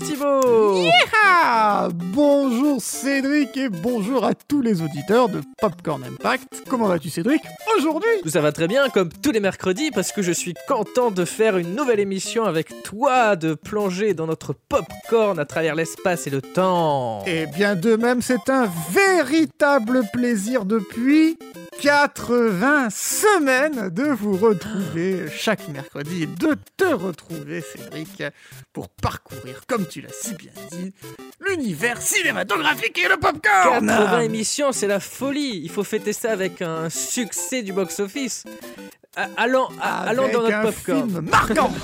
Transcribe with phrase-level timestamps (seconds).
[0.00, 0.40] Thibaut.
[0.40, 0.99] Ah, bonjour
[3.52, 6.64] Cédric et bonjour à tous les auditeurs de Popcorn Impact.
[6.68, 7.42] Comment vas-tu Cédric?
[7.76, 11.24] Aujourd'hui Ça va très bien, comme tous les mercredis, parce que je suis content de
[11.24, 16.30] faire une nouvelle émission avec toi, de plonger dans notre popcorn à travers l'espace et
[16.30, 17.24] le temps.
[17.26, 21.38] Eh bien de même, c'est un véritable plaisir depuis
[21.80, 28.22] 80 semaines de vous retrouver chaque mercredi et de te retrouver Cédric
[28.72, 30.92] pour parcourir, comme tu l'as si bien dit,
[31.40, 35.60] l'univers cinématographique et le popcorn 80 émissions, c'est la folie.
[35.62, 38.44] Il faut fêter ça avec un succès du box-office.
[39.36, 41.08] Allons, allons dans notre un popcorn.
[41.10, 41.70] film marquant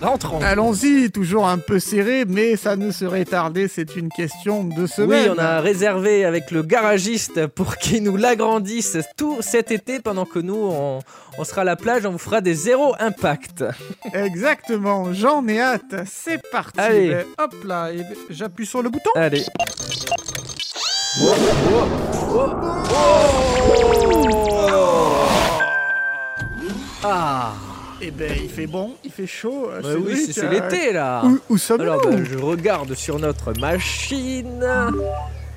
[0.00, 0.40] Rentrons.
[0.40, 4.88] Allons-y, toujours un peu serré, mais ça ne serait tardé, c'est une question de Oui,
[4.88, 5.32] semaine.
[5.36, 10.38] on a réservé avec le garagiste pour qu'il nous l'agrandisse tout cet été pendant que
[10.38, 11.00] nous, on,
[11.36, 13.62] on sera à la plage, on vous fera des zéro impact.
[14.14, 16.80] Exactement, j'en ai hâte, c'est parti.
[16.80, 17.16] Allez.
[17.38, 17.90] Hop là,
[18.30, 19.10] j'appuie sur le bouton.
[19.16, 19.44] Allez.
[27.02, 27.52] Ah,
[28.00, 29.68] Et ben il fait bon, il fait chaud.
[29.70, 31.22] euh, bah oui, c'est euh, l'été là.
[31.24, 34.64] Où, où sommes-nous Alors, bah, je regarde sur notre machine.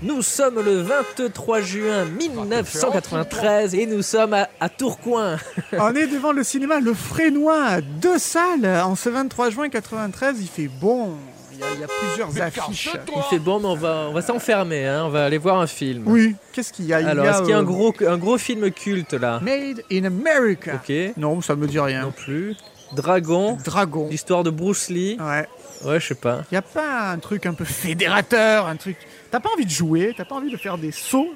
[0.02, 5.38] Nous sommes le 23 juin 1993 et nous sommes à, à Tourcoing.
[5.74, 8.66] On est devant le cinéma Le Frénois, deux salles.
[8.66, 11.12] En ce 23 juin 93, il fait bon.
[11.54, 12.90] Il y a, il y a plusieurs affiches.
[13.16, 15.68] Il fait bon, mais on va, on va s'enfermer, hein, on va aller voir un
[15.68, 16.04] film.
[16.08, 17.02] Oui, qu'est-ce qu'il y a?
[17.02, 19.14] Il Alors, y a, est-ce qu'il y a un euh, gros, un gros film culte
[19.14, 19.40] là?
[19.42, 20.74] Made in America.
[20.76, 22.04] Ok, Non, ça me dit rien.
[22.04, 22.56] non plus.
[22.94, 24.08] Dragon, Dragon.
[24.10, 25.18] l'histoire de Bruce Lee.
[25.20, 25.48] Ouais.
[25.86, 26.42] Ouais, je sais pas.
[26.52, 28.98] Il y a pas un truc un peu fédérateur, un truc?
[29.32, 31.34] T'as pas envie de jouer, t'as pas envie de faire des sauts,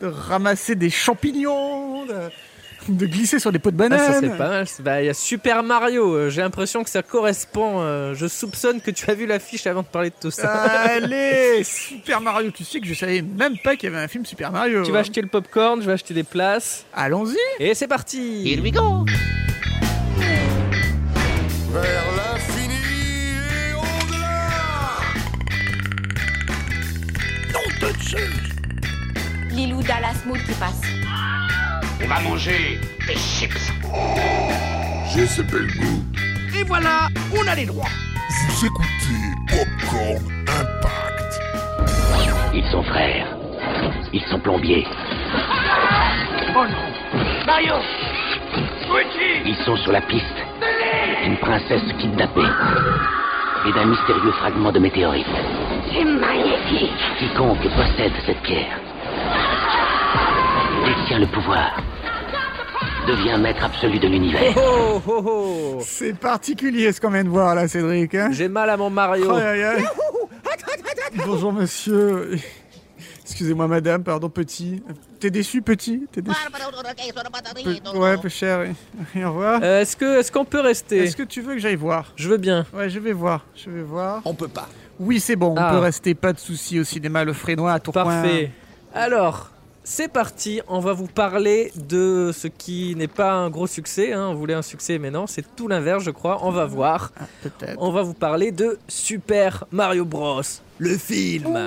[0.00, 2.14] de ramasser des champignons, de,
[2.88, 3.98] de glisser sur des pots de Ah, banane.
[4.12, 4.66] ça serait pas mal.
[4.80, 6.14] Bah, il y a Super Mario.
[6.14, 7.80] euh, J'ai l'impression que ça correspond.
[7.80, 10.50] euh, je soupçonne que tu as vu l'affiche avant de parler de tout ça.
[10.52, 12.50] Allez, Super Mario.
[12.50, 14.82] Tu sais que je savais même pas qu'il y avait un film Super Mario.
[14.84, 16.84] Tu vas acheter le popcorn, je vais acheter des places.
[16.94, 17.36] Allons-y.
[17.58, 19.04] Et c'est parti Here we go.
[21.72, 21.82] Vers
[22.16, 24.50] l'infini et au-delà
[29.50, 30.80] Lilou Dallas Mood qui passe.
[32.02, 33.72] On va manger des chips.
[35.14, 36.02] J'ai ce bel goût.
[36.58, 37.88] Et voilà, on a les droits.
[38.48, 41.40] Vous écoutez Popcorn Impact.
[42.54, 43.36] Ils sont frères.
[44.12, 44.86] Ils sont plombiers.
[46.56, 47.22] Oh non.
[47.46, 47.74] Mario
[48.88, 50.26] Luigi Ils sont sur la piste
[51.24, 52.40] d'une princesse kidnappée
[53.66, 55.26] et d'un mystérieux fragment de météorite.
[55.92, 56.90] C'est magnifique.
[57.18, 58.78] Quiconque possède cette pierre
[60.84, 61.76] détient le pouvoir,
[63.06, 64.54] devient maître absolu de l'univers.
[64.56, 65.78] Oh, oh, oh.
[65.84, 68.14] C'est particulier ce qu'on vient de voir là, Cédric.
[68.14, 69.30] Hein J'ai mal à mon Mario.
[69.32, 69.84] Aïe, aïe, aïe.
[71.26, 72.36] Bonjour monsieur.
[73.24, 74.82] Excusez-moi madame, pardon petit.
[75.20, 76.06] T'es déçu petit?
[76.12, 76.36] T'es déçu?
[77.92, 78.66] Peu- Ouais, peu cher.
[79.14, 79.22] oui.
[79.24, 79.60] Au revoir.
[79.62, 80.98] Euh, est-ce que est-ce qu'on peut rester?
[81.04, 82.12] Est-ce que tu veux que j'aille voir?
[82.16, 82.66] Je veux bien.
[82.74, 83.44] Ouais, je vais voir.
[83.54, 84.20] Je vais voir.
[84.24, 84.68] On peut pas.
[84.98, 85.68] Oui, c'est bon, Ah.
[85.68, 88.04] on peut rester, pas de souci au cinéma Le Frénois à Tourcoing.
[88.04, 88.50] Parfait.
[88.94, 89.50] Alors,
[89.84, 90.60] c'est parti.
[90.68, 94.12] On va vous parler de ce qui n'est pas un gros succès.
[94.12, 94.28] hein.
[94.30, 96.40] On voulait un succès, mais non, c'est tout l'inverse, je crois.
[96.42, 97.12] On va voir.
[97.18, 97.76] Ah, Peut-être.
[97.78, 100.42] On va vous parler de Super Mario Bros.
[100.78, 101.58] Le film.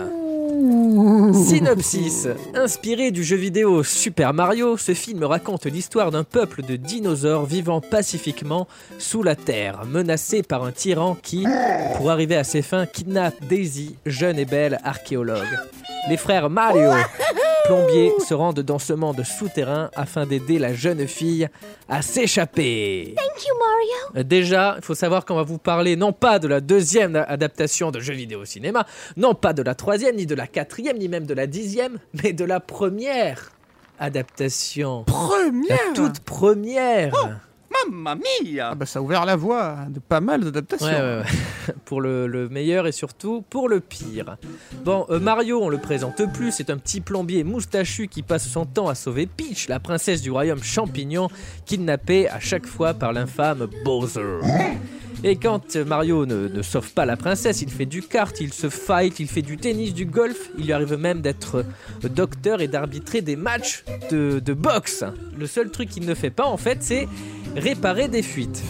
[1.33, 2.27] Synopsis.
[2.53, 7.81] Inspiré du jeu vidéo Super Mario, ce film raconte l'histoire d'un peuple de dinosaures vivant
[7.81, 8.67] pacifiquement
[8.99, 11.45] sous la Terre, menacé par un tyran qui,
[11.97, 15.43] pour arriver à ses fins, kidnappe Daisy, jeune et belle archéologue.
[16.09, 16.91] Les frères Mario,
[17.65, 21.47] plombiers, se rendent dans ce monde souterrain afin d'aider la jeune fille
[21.89, 23.13] à s'échapper.
[23.15, 24.17] Thank you, Mario.
[24.17, 27.91] Euh, Déjà, il faut savoir qu'on va vous parler non pas de la deuxième adaptation
[27.91, 28.85] de jeux vidéo au cinéma,
[29.17, 32.33] non pas de la troisième, ni de la quatrième, ni même de la dixième, mais
[32.33, 33.51] de la première
[33.99, 35.05] adaptation.
[35.07, 37.13] La Première toute première.
[37.91, 40.87] Mamma mia Ah bah ça a ouvert la voie de pas mal d'adaptations.
[40.87, 41.73] Ouais, ouais, ouais.
[41.85, 44.37] pour le, le meilleur et surtout pour le pire.
[44.83, 48.65] Bon, euh, Mario, on le présente plus, c'est un petit plombier moustachu qui passe son
[48.65, 51.27] temps à sauver Peach, la princesse du royaume champignon,
[51.65, 54.39] kidnappée à chaque fois par l'infâme Bowser.
[55.23, 58.69] Et quand Mario ne, ne sauve pas la princesse, il fait du kart, il se
[58.69, 61.65] fight, il fait du tennis, du golf, il lui arrive même d'être
[62.03, 65.03] docteur et d'arbitrer des matchs de, de boxe.
[65.37, 67.07] Le seul truc qu'il ne fait pas en fait, c'est
[67.55, 68.61] réparer des fuites.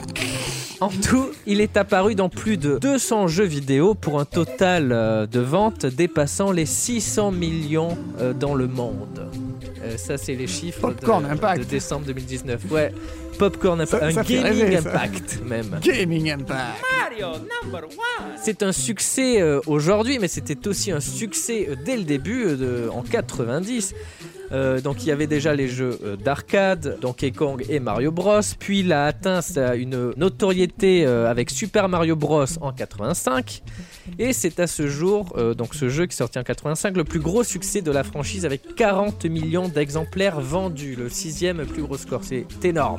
[0.82, 5.26] En tout, il est apparu dans plus de 200 jeux vidéo pour un total euh,
[5.26, 9.30] de ventes dépassant les 600 millions euh, dans le monde.
[9.82, 11.60] Euh, ça, c'est les chiffres Popcorn de, Impact.
[11.64, 12.62] de décembre 2019.
[12.72, 12.92] Ouais,
[13.40, 14.90] Popcorn Impact, un ça gaming rêver, ça.
[14.90, 15.80] impact même.
[15.81, 16.84] Gaming Impact.
[17.00, 17.28] Mario
[17.64, 18.31] number one.
[18.44, 23.94] C'est un succès aujourd'hui, mais c'était aussi un succès dès le début, de- en 90.
[24.51, 28.42] Euh, donc il y avait déjà les jeux euh, d'arcade, Donkey Kong et Mario Bros.
[28.59, 29.42] Puis il a atteint
[29.75, 32.45] une notoriété euh, avec Super Mario Bros.
[32.62, 33.62] en 85.
[34.19, 37.04] Et c'est à ce jour, euh, donc ce jeu qui est sorti en 85, le
[37.04, 40.96] plus gros succès de la franchise avec 40 millions d'exemplaires vendus.
[40.96, 42.98] Le sixième plus gros score, c'est énorme.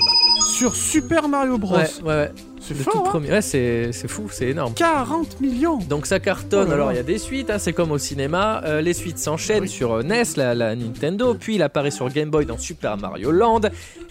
[0.57, 1.77] Sur Super Mario Bros.
[1.77, 2.31] Ouais, ouais, ouais.
[2.61, 3.31] C'est tout fort, hein premier.
[3.31, 4.75] Ouais, c'est c'est fou, c'est énorme.
[4.75, 7.93] 40 millions Donc ça cartonne, Oh alors il y a des suites, hein, c'est comme
[7.93, 8.61] au cinéma.
[8.65, 9.69] Euh, les suites s'enchaînent Oui.
[9.69, 13.31] sur euh, NES, la, la Nintendo, puis il apparaît sur Game Boy dans Super Mario
[13.31, 13.61] Land.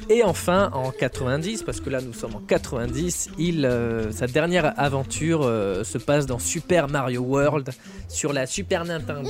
[0.09, 4.73] Et enfin en 90, parce que là nous sommes en 90, il, euh, sa dernière
[4.79, 7.69] aventure euh, se passe dans Super Mario World
[8.07, 9.29] sur la Super Nintendo.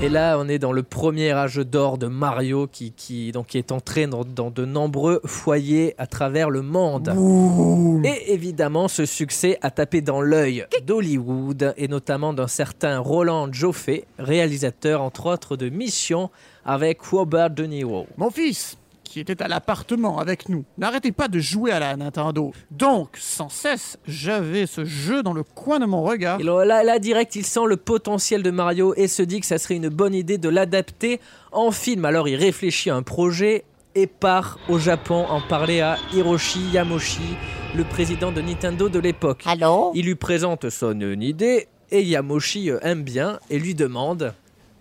[0.00, 3.58] Et là, on est dans le premier âge d'or de Mario qui, qui, donc, qui
[3.58, 7.12] est entré dans, dans de nombreux foyers à travers le monde.
[7.16, 8.00] Ouh.
[8.04, 14.04] Et évidemment, ce succès a tapé dans l'œil d'Hollywood et notamment d'un certain Roland Joffé,
[14.20, 16.30] réalisateur entre autres de Mission
[16.64, 18.06] avec Robert De Niro.
[18.18, 18.77] Mon fils,
[19.08, 22.52] qui était à l'appartement avec nous, n'arrêtait pas de jouer à la Nintendo.
[22.70, 26.38] Donc, sans cesse, j'avais ce jeu dans le coin de mon regard.
[26.40, 29.58] Et là, là, direct, il sent le potentiel de Mario et se dit que ça
[29.58, 31.20] serait une bonne idée de l'adapter
[31.52, 32.04] en film.
[32.04, 33.64] Alors il réfléchit à un projet
[33.94, 37.36] et part au Japon en parler à Hiroshi Yamoshi,
[37.74, 39.42] le président de Nintendo de l'époque.
[39.46, 44.34] Allô Il lui présente son idée et Yamoshi euh, aime bien et lui demande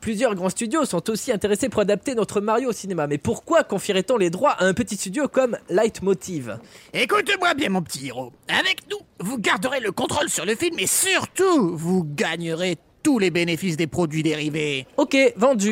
[0.07, 4.15] Plusieurs grands studios sont aussi intéressés pour adapter notre Mario au cinéma, mais pourquoi confierait-on
[4.15, 6.59] les droits à un petit studio comme Leitmotiv?
[6.94, 8.31] Écoute-moi bien, mon petit héros.
[8.48, 13.31] Avec nous, vous garderez le contrôle sur le film et surtout, vous gagnerez tous les
[13.31, 14.88] bénéfices des produits dérivés.
[14.95, 15.71] Ok, vendu.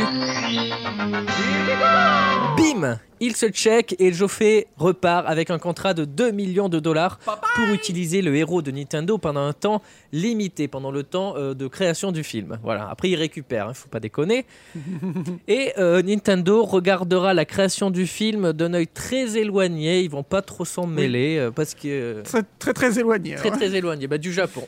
[2.57, 7.17] Bim Il se check et Joffé repart avec un contrat de 2 millions de dollars
[7.19, 9.81] pour utiliser le héros de Nintendo pendant un temps
[10.11, 12.59] limité, pendant le temps euh, de création du film.
[12.61, 14.45] Voilà, après il récupère, hein, faut pas déconner.
[15.47, 20.41] Et euh, Nintendo regardera la création du film d'un œil très éloigné, ils vont pas
[20.41, 22.21] trop s'en mêler euh, parce que...
[22.23, 23.35] Très, très, très éloigné.
[23.35, 24.65] Très hein, très éloigné, bah, du Japon.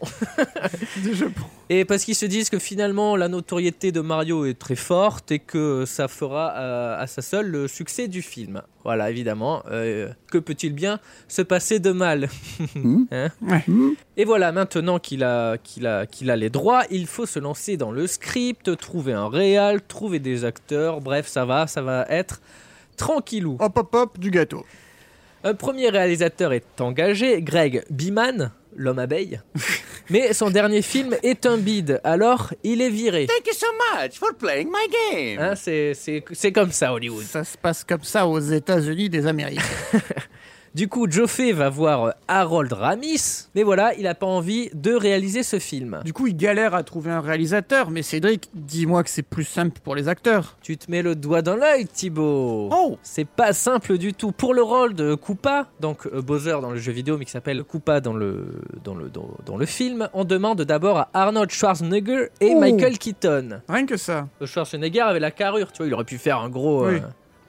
[1.03, 1.43] du Japon.
[1.69, 5.39] Et parce qu'ils se disent que finalement la notoriété de Mario est très forte et
[5.39, 6.51] que ça fera
[6.97, 8.36] à sa seule le succès du film.
[8.83, 9.63] Voilà, évidemment.
[9.71, 12.29] euh, que peut-il bien se passer de mal
[13.11, 13.63] Hein Ouais.
[14.17, 17.77] Et voilà, maintenant qu'il a, qu'il a, qu'il a les droits, il faut se lancer
[17.77, 21.01] dans le script, trouver un réal, trouver des acteurs.
[21.01, 22.41] Bref, ça va, ça va être
[22.97, 23.57] tranquillou.
[23.59, 24.65] Hop, hop, hop, du gâteau.
[25.43, 29.41] Un premier réalisateur est engagé, Greg Biman, l'homme abeille.
[30.09, 33.25] Mais son dernier film est un bide, alors il est viré.
[33.25, 35.39] Thank you so much for playing my game.
[35.39, 37.23] Hein, c'est, c'est, c'est comme ça, Hollywood.
[37.23, 39.59] Ça se passe comme ça aux États-Unis des Amériques.
[40.77, 45.41] Du coup, Joffé va voir Harold Ramis, mais voilà, il n'a pas envie de réaliser
[45.41, 46.01] ce film.
[46.05, 49.79] du coup, il galère à trouver un réalisateur, mais Cédric, dis-moi que c'est plus simple
[49.83, 50.55] pour les acteurs.
[50.61, 52.69] Tu te mets le doigt dans l'œil, Thibaut.
[52.71, 54.31] Oh C'est pas simple du tout.
[54.31, 57.63] Pour le rôle de Koopa, donc euh, Bowser dans le jeu vidéo, mais qui s'appelle
[57.63, 62.27] Koopa dans le, dans, le, dans, dans le film, on demande d'abord à Arnold Schwarzenegger
[62.39, 62.59] et Oh.
[62.59, 63.61] Michael Keaton.
[63.67, 64.27] Rien que ça.
[64.39, 66.97] Le Schwarzenegger avait la carrure, tu vois, il aurait pu faire un gros, Oui.
[66.97, 66.99] euh,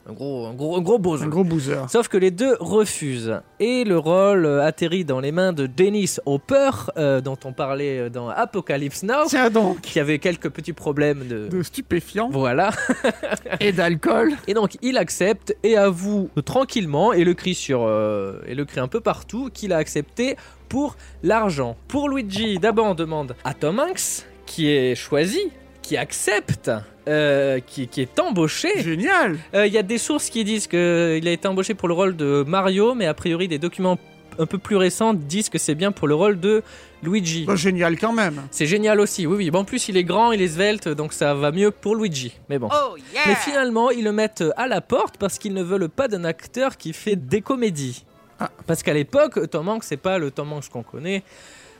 [0.08, 1.24] un gros, un gros, un gros Bowser.
[1.24, 1.90] Un gros boozer.
[1.90, 3.40] Sauf que les deux refusent.
[3.60, 7.98] Et le rôle euh, atterrit dans les mains de Dennis Hopper, euh, dont on parlait
[7.98, 11.48] euh, dans Apocalypse Now, Tiens donc, qui avait quelques petits problèmes de...
[11.48, 12.70] de stupéfiants Voilà.
[13.60, 14.32] et d'alcool.
[14.46, 18.80] Et donc il accepte et avoue tranquillement, et le crie sur, euh, et le crie
[18.80, 20.36] un peu partout, qu'il a accepté
[20.70, 21.76] pour l'argent.
[21.86, 25.50] Pour Luigi, d'abord on demande à Tom Hanks, qui est choisi,
[25.82, 26.70] qui accepte,
[27.08, 28.82] euh, qui, qui est embauché.
[28.82, 31.94] Génial Euh, Il y a des sources qui disent qu'il a été embauché pour le
[31.94, 33.98] rôle de Mario, mais a priori des documents
[34.38, 36.62] un peu plus récents disent que c'est bien pour le rôle de
[37.02, 37.44] Luigi.
[37.44, 38.42] Bah, Génial quand même.
[38.50, 39.50] C'est génial aussi, oui, oui.
[39.50, 42.38] Bon, en plus, il est grand, il est svelte, donc ça va mieux pour Luigi.
[42.48, 42.68] Mais bon.
[42.72, 43.22] Oh yeah.
[43.26, 46.76] Mais finalement, ils le mettent à la porte parce qu'ils ne veulent pas d'un acteur
[46.76, 48.04] qui fait des comédies.
[48.38, 48.50] Ah.
[48.66, 51.24] Parce qu'à l'époque, Tom Hanks, c'est pas le Tom Hanks qu'on connaît.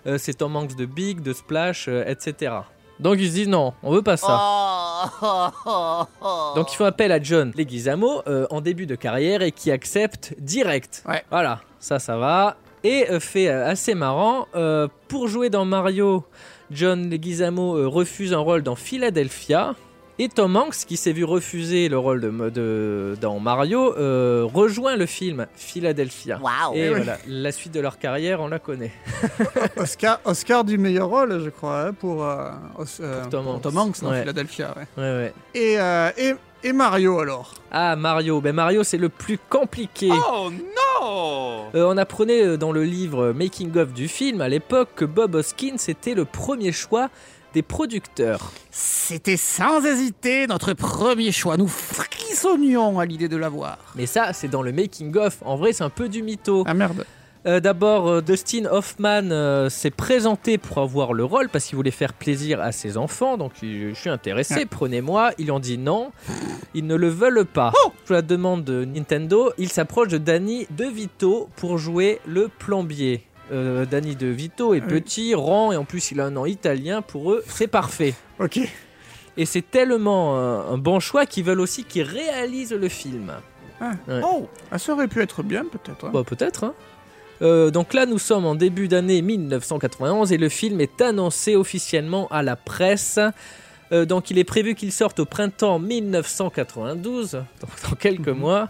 [0.07, 2.53] Euh, c'est Tom Hanks de Big, de Splash, euh, etc.
[3.01, 4.39] Donc ils se disent non, on veut pas ça.
[5.23, 6.05] Oh.
[6.57, 10.35] Donc ils font appel à John Leguizamo euh, en début de carrière et qui accepte
[10.39, 11.05] direct.
[11.07, 11.23] Ouais.
[11.31, 12.57] Voilà, ça, ça va.
[12.85, 16.25] Et euh, fait euh, assez marrant, euh, pour jouer dans Mario,
[16.71, 19.75] John Leguizamo euh, refuse un rôle dans Philadelphia.
[20.21, 24.97] Et Tom Hanks, qui s'est vu refuser le rôle de, de- dans Mario, euh, rejoint
[24.97, 26.41] le film Philadelphia.
[26.43, 26.75] Wow.
[26.75, 26.97] Et Eh oui.
[26.97, 28.91] voilà, la suite de leur carrière, on la connaît.
[29.77, 33.55] Oscar, Oscar du meilleur rôle, je crois, hein, pour, euh, Os- euh, Pour Tom pour
[33.55, 33.63] Hanks.
[33.63, 34.21] Tom Hanks dans Ouais.
[34.23, 34.75] Philadelphia.
[34.77, 34.87] ouais.
[35.03, 35.35] Ouais, ouais.
[35.55, 36.35] Et, euh, et,
[36.65, 37.55] et Mario alors?
[37.71, 38.41] Ah, Mario.
[38.41, 40.09] Ben Mario, c'est le plus compliqué.
[40.11, 41.69] Oh no!
[41.77, 45.77] Euh, on apprenait dans le livre Making of du film à l'époque que Bob Hoskins
[45.87, 47.09] était le premier choix
[47.55, 48.53] des producteurs.
[48.71, 51.57] C'était sans hésiter notre premier choix.
[51.57, 53.79] Nous frissonnions à l'idée de l'avoir.
[53.97, 55.39] Mais ça, c'est dans le Making of.
[55.45, 56.65] En vrai, c'est un peu du mytho.
[56.67, 57.05] Ah merde.
[57.47, 61.91] Euh, D'abord, euh, Dustin Hoffman euh, s'est présenté pour avoir le rôle parce qu'il voulait
[61.91, 63.37] faire plaisir à ses enfants.
[63.37, 65.31] Donc, je suis intéressé, prenez-moi.
[65.39, 66.11] Ils ont dit non.
[66.75, 67.73] Ils ne le veulent pas.
[68.05, 73.28] Sous la demande de Nintendo, il s'approche de Danny DeVito pour jouer le plombier.
[73.53, 74.87] Euh, Danny DeVito est Oui.
[74.89, 77.03] petit, rond et en plus il a un nom italien.
[77.03, 78.15] Pour eux, c'est parfait.
[78.39, 78.59] Ok.
[79.37, 83.33] Et c'est tellement euh, un bon choix qu'ils veulent aussi qu'il réalise le film.
[83.81, 84.21] Ouais.
[84.25, 86.07] Oh, ah, ça aurait pu être bien peut-être.
[86.07, 86.11] hein.
[86.13, 86.65] Bah peut-être.
[86.65, 86.75] hein.
[87.41, 92.27] Euh, donc là, nous sommes en début d'année 1991 et le film est annoncé officiellement
[92.33, 93.21] à la presse.
[93.93, 98.69] Euh, donc il est prévu qu'il sorte au printemps 1992, donc dans quelques mois.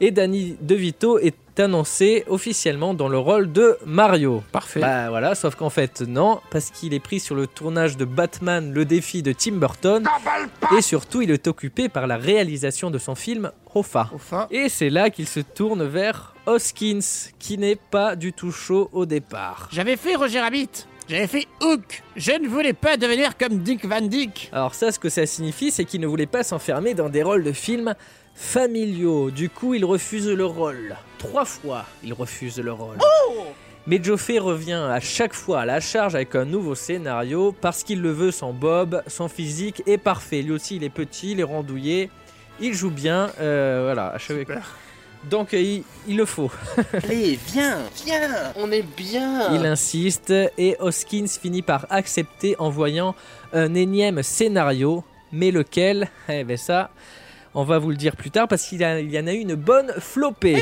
[0.00, 4.42] Et Danny DeVito est annoncé officiellement dans le rôle de Mario.
[4.52, 4.80] Parfait.
[4.80, 8.72] Bah voilà, sauf qu'en fait non, parce qu'il est pris sur le tournage de Batman,
[8.72, 10.04] le défi de Tim Burton,
[10.76, 14.10] et surtout il est occupé par la réalisation de son film Hoffa.
[14.50, 17.00] Et c'est là qu'il se tourne vers Hoskins,
[17.38, 19.68] qui n'est pas du tout chaud au départ.
[19.72, 20.86] j'avais fait Roger Rabbit.
[21.08, 22.02] J'avais fait Hook.
[22.16, 24.48] Je ne voulais pas devenir comme Dick Van Dyke.
[24.52, 27.44] Alors ça, ce que ça signifie, c'est qu'il ne voulait pas s'enfermer dans des rôles
[27.44, 27.94] de films
[28.34, 29.30] familiaux.
[29.30, 30.96] Du coup, il refuse le rôle.
[31.28, 32.96] Trois fois, il refuse le rôle.
[33.86, 38.00] Mais Joffé revient à chaque fois à la charge avec un nouveau scénario parce qu'il
[38.00, 40.40] le veut son Bob, son physique est parfait.
[40.42, 42.10] Lui aussi, il est petit, il est rondouillé,
[42.60, 43.30] il joue bien.
[43.40, 44.48] euh, voilà, à chaque-
[45.24, 46.50] Donc euh, il- il le faut.
[47.04, 49.52] Allez, viens, viens, on est bien.
[49.54, 53.14] Il insiste et Hoskins finit par accepter en voyant
[53.52, 56.08] un énième scénario, mais lequel?
[56.28, 56.90] Eh ben ça,
[57.54, 59.32] on va vous le dire plus tard parce qu'il y a- il y en a
[59.32, 60.54] eu une bonne flopée.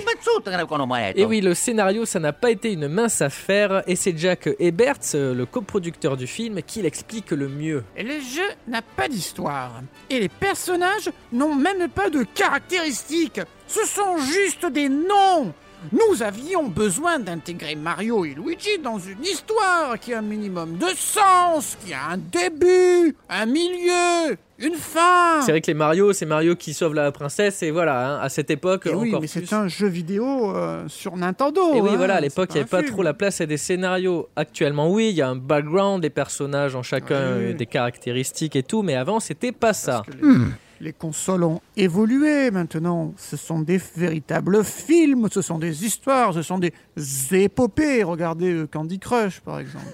[1.16, 4.98] Et oui, le scénario, ça n'a pas été une mince affaire et c'est Jack Eberts,
[5.14, 7.84] euh, le coproducteur du film, qui l'explique le mieux.
[7.96, 9.80] Et le jeu n'a pas d'histoire.
[10.10, 13.40] Et les personnages n'ont même pas de caractéristiques.
[13.66, 15.52] Ce sont juste des noms.
[15.90, 20.86] Nous avions besoin d'intégrer Mario et Luigi dans une histoire qui a un minimum de
[20.96, 25.42] sens, qui a un début, un milieu, une fin.
[25.42, 28.28] C'est vrai que les Mario, c'est Mario qui sauve la princesse et voilà, hein, à
[28.28, 31.74] cette époque, Et oui, encore mais c'est un jeu vidéo euh, sur Nintendo.
[31.74, 33.56] Et oui, hein, voilà, à l'époque, il n'y avait pas trop la place à des
[33.56, 34.28] scénarios.
[34.36, 38.62] Actuellement, oui, il y a un background, des personnages en chacun, Oui, des caractéristiques et
[38.62, 40.04] tout, mais avant, c'était pas ça.
[40.06, 40.28] Parce que les,
[40.82, 43.14] les consoles ont évolué maintenant.
[43.16, 46.72] Ce sont des véritables films, ce sont des histoires, ce sont des
[47.30, 48.02] épopées.
[48.02, 49.86] Regardez euh, Candy Crush, par exemple.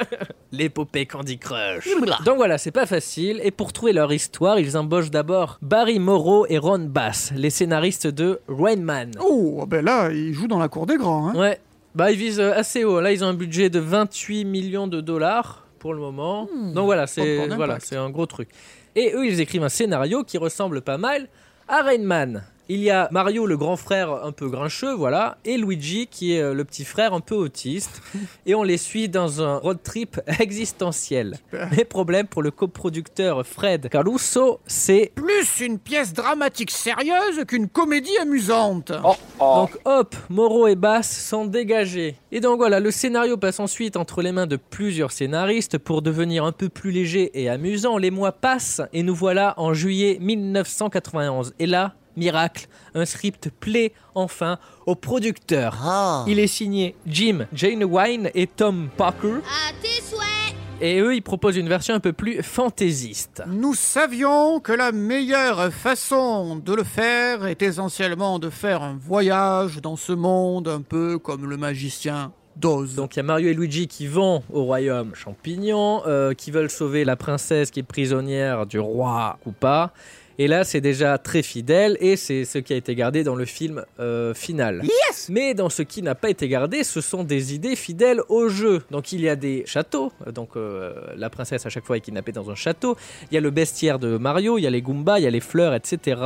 [0.52, 1.88] L'épopée Candy Crush.
[2.24, 3.40] Donc voilà, c'est pas facile.
[3.42, 8.06] Et pour trouver leur histoire, ils embauchent d'abord Barry Morrow et Ron Bass, les scénaristes
[8.06, 9.10] de Rain Man.
[9.20, 11.28] oh, ben là, ils jouent dans la cour des grands.
[11.30, 11.34] Hein.
[11.34, 11.60] Ouais,
[11.96, 13.00] bah ils visent euh, assez haut.
[13.00, 16.48] Là, ils ont un budget de 28 millions de dollars pour le moment.
[16.72, 18.48] Donc voilà, c'est voilà, un gros truc.
[18.96, 21.28] Et eux, ils écrivent un scénario qui ressemble pas mal
[21.68, 22.44] à Rain Man.
[22.68, 26.40] Il y a Mario, le grand frère un peu grincheux, voilà, et Luigi, qui est
[26.40, 28.02] euh, le petit frère un peu autiste.
[28.46, 31.36] et on les suit dans un road trip existentiel.
[31.76, 38.18] Mais problème pour le coproducteur Fred Caruso, c'est Plus une pièce dramatique sérieuse qu'une comédie
[38.20, 38.92] amusante.
[39.38, 42.16] Donc hop, Moreau et Bass sont dégagés.
[42.32, 46.44] Et donc voilà, le scénario passe ensuite entre les mains de plusieurs scénaristes pour devenir
[46.44, 47.96] un peu plus léger et amusant.
[47.96, 51.54] Les mois passent et nous voilà en juillet 1991.
[51.58, 56.24] Et là, miracle, un script plaît enfin au producteur.
[56.26, 59.36] Il est signé Jim Janewine et Tom Parker.
[59.44, 63.42] À tes souhaits Et eux, ils proposent une version un peu plus fantaisiste.
[63.46, 69.80] Nous savions que la meilleure façon de le faire est essentiellement de faire un voyage
[69.82, 72.94] dans ce monde un peu comme le magicien d'Oz.
[72.94, 76.70] Donc il y a Mario et Luigi qui vont au royaume champignon, euh, qui veulent
[76.70, 79.92] sauver la princesse qui est prisonnière du roi Koopa.
[80.38, 83.46] Et là, c'est déjà très fidèle et c'est ce qui a été gardé dans le
[83.46, 84.82] film euh, final.
[85.30, 88.82] Mais dans ce qui n'a pas été gardé, ce sont des idées fidèles au jeu.
[88.90, 90.12] Donc il y a des châteaux.
[90.34, 92.96] Donc euh, la princesse à chaque fois est kidnappée dans un château.
[93.30, 95.30] Il y a le bestiaire de Mario, il y a les Goombas, il y a
[95.30, 96.20] les fleurs, etc.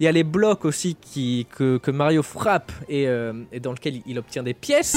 [0.00, 3.72] Il y a les blocs aussi qui, que, que Mario frappe et, euh, et dans
[3.72, 4.96] lequel il obtient des pièces.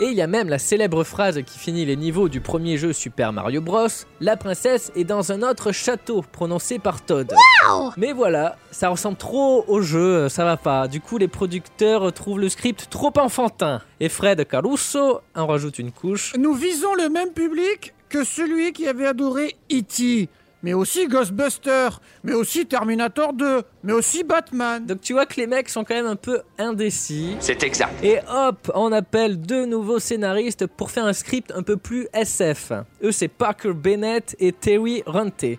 [0.00, 2.92] Et il y a même la célèbre phrase qui finit les niveaux du premier jeu
[2.92, 3.88] Super Mario Bros.
[4.20, 7.34] La princesse est dans un autre château, prononcé par Todd.
[7.96, 10.86] Mais voilà, ça ressemble trop au jeu, euh, ça va pas.
[10.86, 13.82] Du coup, les producteurs trouvent le script trop enfantin.
[13.98, 16.32] Et Fred Caruso en rajoute une couche.
[16.38, 20.28] Nous visons le même public que celui qui avait adoré E.T.,
[20.62, 24.84] mais aussi Ghostbusters, mais aussi Terminator 2, mais aussi Batman.
[24.84, 27.36] Donc tu vois que les mecs sont quand même un peu indécis.
[27.40, 28.02] C'est exact.
[28.02, 32.72] Et hop, on appelle deux nouveaux scénaristes pour faire un script un peu plus SF.
[33.02, 35.58] Eux, c'est Parker Bennett et Terry Runte.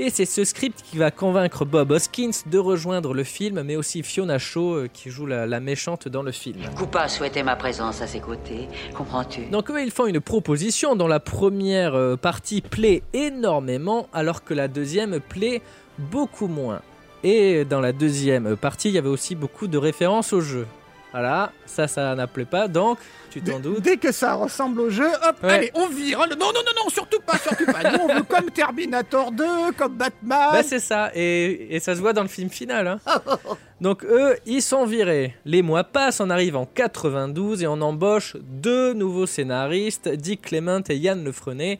[0.00, 4.04] Et c'est ce script qui va convaincre Bob Hoskins de rejoindre le film, mais aussi
[4.04, 6.60] Fiona Shaw euh, qui joue la, la méchante dans le film.
[6.76, 9.46] Koopa souhaitait ma présence à ses côtés, comprends-tu?
[9.46, 14.54] Donc eux, ils font une proposition dont la première euh, partie plaît énormément, alors que
[14.54, 15.62] la deuxième plaît
[15.98, 16.80] beaucoup moins.
[17.24, 20.64] Et dans la deuxième partie, il y avait aussi beaucoup de références au jeu.
[21.12, 22.98] Voilà, ça, ça n'appelait pas, donc
[23.30, 23.80] tu t'en Dès, doutes.
[23.80, 25.50] dès que ça ressemble au jeu, hop, Ouais.
[25.50, 26.18] allez, on vire.
[26.18, 27.90] Non, non, non, non, surtout pas, surtout pas.
[27.92, 29.44] Nous, on veut comme Terminator 2,
[29.76, 30.48] comme Batman.
[30.52, 32.86] Bah c'est ça, et, et ça se voit dans le film final.
[32.86, 33.00] hein.
[33.80, 35.34] Donc eux, ils sont virés.
[35.46, 40.82] Les mois passent, on arrive en 92 et on embauche deux nouveaux scénaristes, Dick Clement
[40.90, 41.78] et Yann Lefrenet.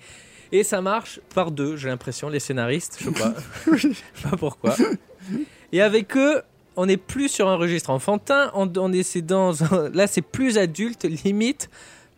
[0.52, 3.34] Et ça marche par deux, j'ai l'impression, les scénaristes, je sais pas.
[3.76, 4.74] je sais pas pourquoi.
[5.72, 6.40] Et avec eux,
[6.78, 10.22] on n'est plus sur un registre enfantin, on, on est c'est dans un- là c'est
[10.22, 11.68] plus adulte, limite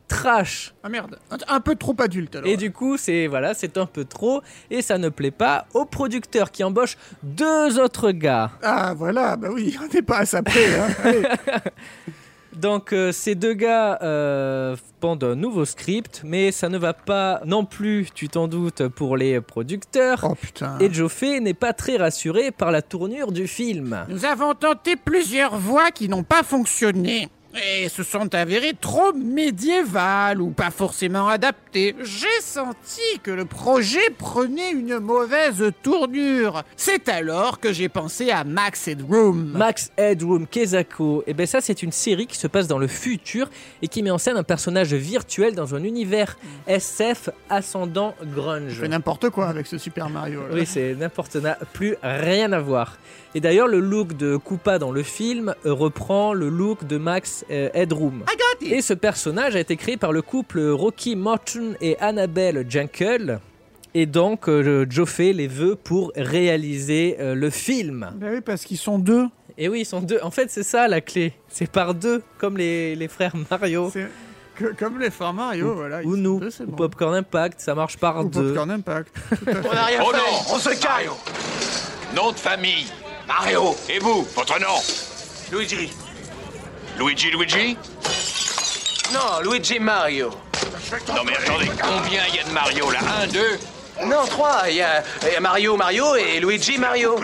[0.07, 0.75] trash.
[0.83, 2.49] Ah merde, un, peu trop adulte alors.
[2.49, 5.85] Et du coup, c'est voilà, c'est un peu trop et ça ne plaît pas au
[5.87, 8.51] producteur qui embauche deux autres gars.
[8.63, 10.67] Ah voilà, bah oui, on n'est pas à ça près.
[10.79, 10.89] Hein.
[12.55, 17.41] Donc euh, ces deux gars euh, pendent un nouveau script, mais ça ne va pas
[17.45, 20.27] non plus, tu t'en doutes, pour les producteurs.
[20.29, 20.79] Oh putain.
[20.81, 24.05] Et Joffé n'est pas très rassuré par la tournure du film.
[24.09, 27.29] Nous avons tenté plusieurs voies qui n'ont pas fonctionné.
[27.55, 31.97] Et se sont avérées trop médiévales ou pas forcément adaptées.
[32.01, 36.63] J'ai senti que le projet prenait une mauvaise tournure.
[36.77, 39.53] C'est alors que j'ai pensé à Max Headroom.
[39.57, 43.51] Max Headroom Kezako, et ben ça c'est une série qui se passe dans le futur
[43.83, 46.39] et qui met en scène un personnage virtuel dans un univers
[46.69, 48.73] SF ascendant grunge.
[48.75, 50.43] Je fais n'importe quoi avec ce Super Mario.
[50.43, 50.55] là.
[50.55, 52.97] Oui, c'est n'importe n'a plus rien à voir.
[53.35, 58.25] Et d'ailleurs, le look de Koopa dans le film reprend le look de Max Headroom.
[58.31, 58.73] I got it.
[58.73, 63.41] Et ce personnage a été créé par le couple Rocky Morton et Annabelle Jankel.
[63.95, 68.13] Et donc, euh, Joe fait les vœux pour réaliser euh, le film.
[68.17, 69.27] Bah oui, parce qu'ils sont deux.
[69.59, 70.21] Et oui, ils sont deux.
[70.23, 71.33] En fait, c'est ça la clé.
[71.49, 73.91] C'est par deux, comme les, les frères Mario.
[74.55, 76.03] Que- comme les frères Mario, voilà.
[76.03, 76.77] ils Ou nous, deux, ou bon.
[76.77, 78.49] Popcorn Impact, ça marche par Ou deux.
[78.49, 79.09] Popcorn Impact.
[79.47, 80.17] On n'a rien Oh fait.
[80.19, 81.13] non, on se calme
[82.15, 82.87] Nom de famille
[83.27, 83.75] Mario.
[83.89, 84.77] Et vous, votre nom
[85.51, 85.91] Luigi.
[87.01, 87.79] Luigi Luigi?
[89.15, 90.29] Non, Luigi Mario.
[90.29, 92.99] Non mais attendez, combien il y a de Mario là?
[93.23, 93.59] Un, deux?
[94.05, 94.65] Non, trois.
[94.69, 97.17] Il y, a il y a Mario Mario et Luigi Mario.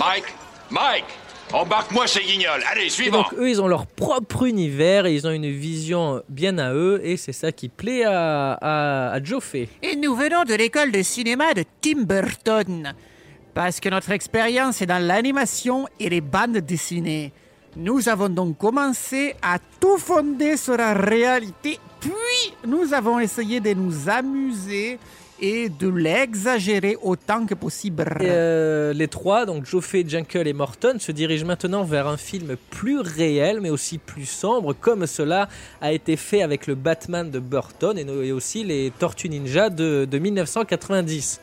[0.00, 0.24] Mike
[0.68, 1.04] Mike
[1.52, 2.64] Embarque-moi ces guignols.
[2.68, 6.20] Allez, Et suivant donc eux, ils ont leur propre univers et ils ont une vision
[6.28, 9.68] bien à eux et c'est ça qui plaît à, à, à Joe Fay.
[9.84, 12.92] Et nous venons de l'école de cinéma de Tim Burton.
[13.54, 17.32] Parce que notre expérience est dans l'animation et les bandes dessinées.
[17.76, 23.74] Nous avons donc commencé à tout fonder sur la réalité, puis nous avons essayé de
[23.74, 24.98] nous amuser
[25.40, 28.04] et de l'exagérer autant que possible.
[28.20, 33.00] Euh, les trois, donc Joffé, Jankel et Morton, se dirigent maintenant vers un film plus
[33.00, 35.48] réel mais aussi plus sombre, comme cela
[35.80, 40.18] a été fait avec le Batman de Burton et aussi les Tortues Ninja de, de
[40.18, 41.40] 1990.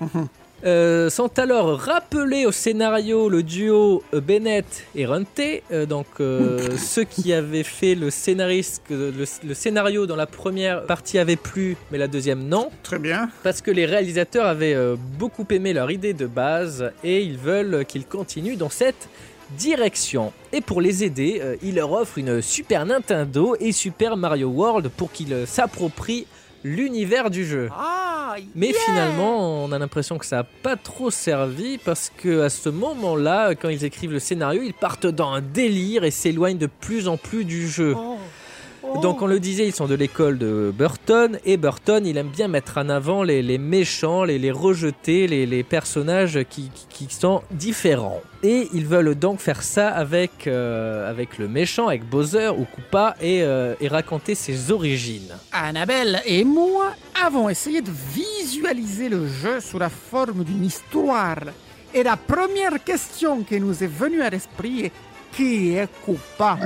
[0.63, 5.28] Euh, sont alors rappelés au scénario le duo euh, Bennett et Runte,
[5.71, 9.12] euh, donc euh, ceux qui avaient fait le, scénariste, le,
[9.43, 13.30] le scénario dans la première partie avait plu, mais la deuxième non Très bien.
[13.41, 14.78] parce que les réalisateurs avaient
[15.17, 19.10] beaucoup aimé leur idée de base et ils veulent qu'ils continuent dans cette
[19.58, 20.32] direction.
[20.54, 25.12] Et pour les aider, ils leur offrent une Super Nintendo et Super Mario World pour
[25.12, 26.28] qu'ils s'approprient
[26.63, 27.69] l'univers du jeu.
[27.78, 32.50] Ah, Mais finalement, on a l'impression que ça n'a pas trop servi parce que à
[32.50, 36.67] ce moment-là, quand ils écrivent le scénario, ils partent dans un délire et s'éloignent de
[36.67, 37.95] plus en plus du jeu.
[39.01, 42.47] Donc on le disait, ils sont de l'école de Burton et Burton, il aime bien
[42.47, 47.15] mettre en avant les, les méchants, les, les rejeter, les, les personnages qui, qui, qui
[47.15, 48.21] sont différents.
[48.43, 53.15] Et ils veulent donc faire ça avec, euh, avec le méchant, avec Bowser ou Koopa
[53.21, 55.34] et, euh, et raconter ses origines.
[55.51, 61.39] Annabelle et moi avons essayé de visualiser le jeu sous la forme d'une histoire.
[61.93, 64.91] Et la première question qui nous est venue à l'esprit est
[65.35, 66.61] qui est coupable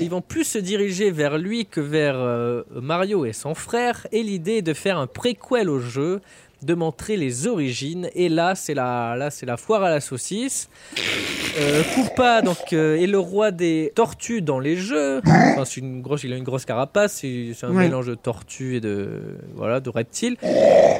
[0.00, 4.06] Ils vont plus se diriger vers lui que vers euh, Mario et son frère.
[4.12, 6.20] Et l'idée est de faire un préquel au jeu,
[6.62, 8.08] de montrer les origines.
[8.14, 10.68] Et là, c'est la, là, c'est la foire à la saucisse.
[11.58, 15.20] Euh, Koopa donc euh, est le roi des tortues dans les jeux.
[15.26, 17.14] Enfin, c'est une grosse, il a une grosse carapace.
[17.20, 17.84] C'est c'est un Ouais.
[17.84, 19.20] mélange de tortues et de
[19.54, 20.36] voilà de reptiles.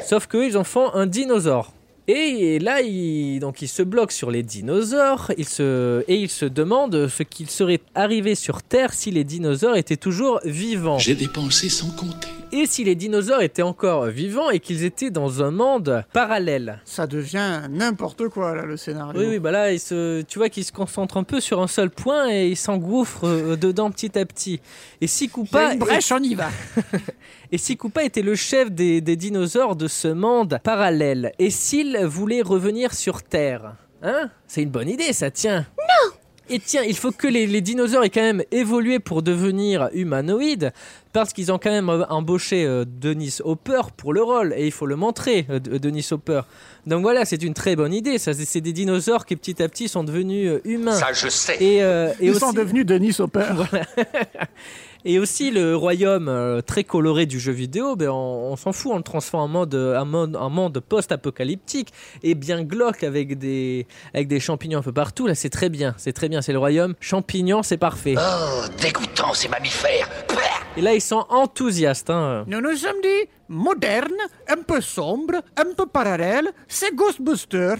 [0.04, 1.72] Sauf qu'eux, ils en font un dinosaure.
[2.08, 6.44] Et là, il, donc, il se bloque sur les dinosaures il se, et il se
[6.44, 10.98] demande ce qu'il serait arrivé sur Terre si les dinosaures étaient toujours vivants.
[10.98, 12.28] J'ai dépensé sans compter.
[12.54, 16.80] Et si les dinosaures étaient encore vivants et qu'ils étaient dans un monde parallèle.
[16.84, 19.18] Ça devient n'importe quoi, là, le scénario.
[19.18, 21.66] Oui, oui, bah là, il se, tu vois qu'il se concentre un peu sur un
[21.66, 24.60] seul point et il s'engouffre euh, dedans petit à petit.
[25.00, 26.50] Et si Il y a Koopa, une brèche, on y va.
[27.52, 31.96] et si Koopa était le chef des, des dinosaures de ce monde parallèle, et s'il
[31.98, 34.30] voulait revenir sur Terre Hein?
[34.48, 35.60] C'est une bonne idée, ça tient.
[35.78, 36.12] Non!
[36.48, 40.72] Et tiens, il faut que les, les dinosaures aient quand même évolué pour devenir humanoïdes,
[41.12, 44.72] parce qu'ils ont quand même euh, embauché euh, Denis Hopper pour le rôle, et il
[44.72, 46.42] faut le montrer, euh, de- Denis Hopper.
[46.86, 48.18] Donc voilà, c'est une très bonne idée.
[48.18, 50.92] Ça, c'est- des dinosaures qui petit à petit sont devenus euh, humains.
[50.92, 51.56] Ça, je sais.
[51.62, 53.44] Et, euh, et Ils sont devenus Denis Hopper.
[55.04, 58.92] et aussi le royaume euh, très coloré du jeu vidéo, ben on, on s'en fout,
[58.92, 63.86] on le transforme en mode, un monde, un monde post-apocalyptique et bien glauque avec des,
[64.14, 65.26] avec des champignons un peu partout.
[65.26, 68.14] Là, c'est très bien, c'est très bien, c'est le royaume champignons, c'est parfait.
[68.16, 70.08] Oh, dégoûtant ces mammifères.
[70.28, 70.40] Pouah
[70.74, 72.08] Et là, ils sont enthousiastes.
[72.08, 72.44] Hein.
[72.46, 74.16] Nous nous sommes dit moderne,
[74.48, 77.74] un peu sombre, un peu parallèle, c'est Ghostbuster.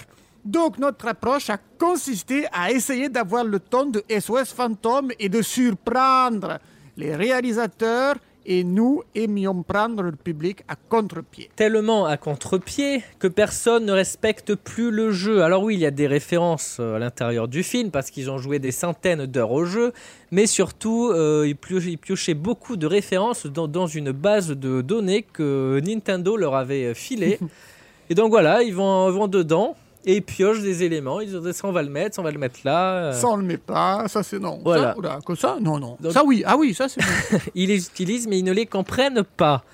[0.44, 5.40] Donc notre approche a consisté à essayer d'avoir le ton de SOS Phantom et de
[5.40, 6.58] surprendre
[6.96, 11.50] les réalisateurs et nous aimions prendre le public à contre-pied.
[11.56, 15.42] Tellement à contre-pied que personne ne respecte plus le jeu.
[15.42, 18.38] Alors oui, il y a des références euh, à l'intérieur du film parce qu'ils ont
[18.38, 19.92] joué des centaines d'heures au jeu,
[20.30, 24.80] mais surtout euh, ils, pio- ils piochaient beaucoup de références dans, dans une base de
[24.82, 27.38] données que Nintendo leur avait filée.
[28.10, 31.20] Et donc voilà, ils vont, vont dedans et ils piochent des éléments.
[31.20, 32.94] Ils disent ça on va le mettre, ça on va le mettre là.
[32.94, 34.60] Euh, Ça on le met pas, ça c'est non.
[34.64, 34.92] Voilà.
[34.92, 35.96] Ça, oula, que ça Non, non.
[36.00, 37.38] Donc- Ça oui, ah oui, ça c'est bon.
[37.54, 39.64] Ils les utilisent, mais ils ne les comprennent pas.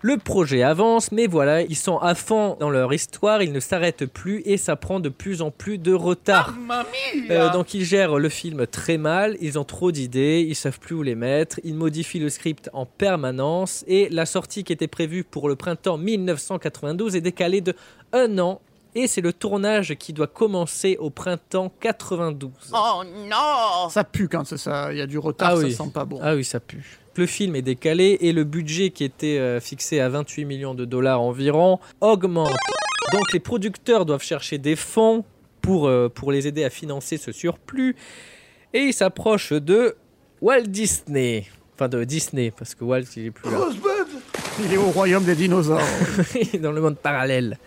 [0.00, 4.06] Le projet avance, mais voilà, ils sont à fond dans leur histoire, ils ne s'arrêtent
[4.06, 6.54] plus et ça prend de plus en plus de retard.
[7.30, 10.94] Euh, donc ils gèrent le film très mal, ils ont trop d'idées, ils savent plus
[10.94, 15.24] où les mettre, ils modifient le script en permanence et la sortie qui était prévue
[15.24, 17.74] pour le printemps 1992 est décalée de
[18.12, 18.60] un an
[18.94, 22.50] et c'est le tournage qui doit commencer au printemps 92.
[22.72, 25.72] Oh non ça pue quand c'est ça, il y a du retard, Ah ça oui.
[25.72, 26.18] sent pas bon.
[26.22, 26.98] Ah oui, ça pue.
[27.16, 30.84] Le film est décalé et le budget qui était euh, fixé à 28 millions de
[30.84, 32.54] dollars environ augmente.
[33.12, 35.24] Donc les producteurs doivent chercher des fonds
[35.60, 37.96] pour, euh, pour les aider à financer ce surplus
[38.72, 39.96] et ils s'approchent de
[40.40, 41.46] Walt Disney.
[41.74, 43.58] Enfin de Disney parce que Walt il est plus là.
[44.64, 45.80] Il est au royaume des dinosaures.
[46.60, 47.58] dans le monde parallèle.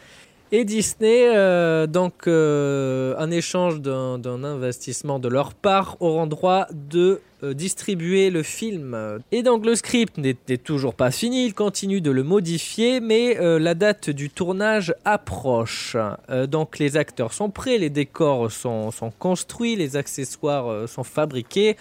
[0.54, 7.22] Et Disney, euh, donc, euh, en échange d'un investissement de leur part, auront droit de
[7.42, 9.22] euh, distribuer le film.
[9.32, 13.60] Et donc, le script n'était toujours pas fini, il continue de le modifier, mais euh,
[13.60, 15.96] la date du tournage approche.
[16.30, 21.06] Euh, donc, les acteurs sont prêts, les décors sont, sont construits, les accessoires euh, sont
[21.06, 21.78] fabriqués.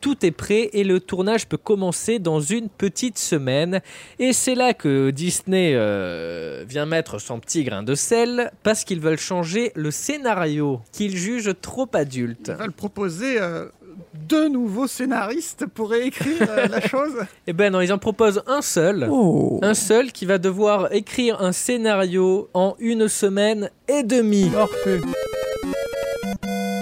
[0.00, 3.80] Tout est prêt et le tournage peut commencer dans une petite semaine.
[4.18, 9.00] Et c'est là que Disney euh, vient mettre son petit grain de sel parce qu'ils
[9.00, 12.52] veulent changer le scénario qu'ils jugent trop adulte.
[12.54, 13.66] Ils veulent proposer euh,
[14.14, 17.14] deux nouveaux scénaristes pour réécrire euh, la chose.
[17.46, 19.08] Eh ben non, ils en proposent un seul.
[19.10, 24.50] Oh Un seul qui va devoir écrire un scénario en une semaine et demie.
[24.50, 25.00] Parfait.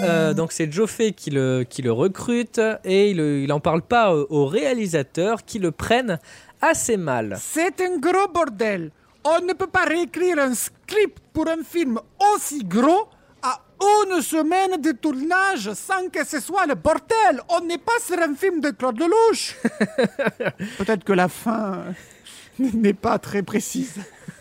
[0.03, 4.13] Euh, donc c'est Joffé qui le, qui le recrute et il, il en parle pas
[4.13, 6.19] au, au réalisateur qui le prennent
[6.61, 7.37] assez mal.
[7.39, 8.91] C'est un gros bordel.
[9.23, 11.99] On ne peut pas réécrire un script pour un film
[12.35, 13.07] aussi gros
[13.41, 17.41] à une semaine de tournage sans que ce soit le bordel.
[17.49, 19.55] On n'est pas sur un film de Claude Lelouch.
[20.77, 21.85] Peut-être que la fin
[22.59, 23.95] n'est pas très précise.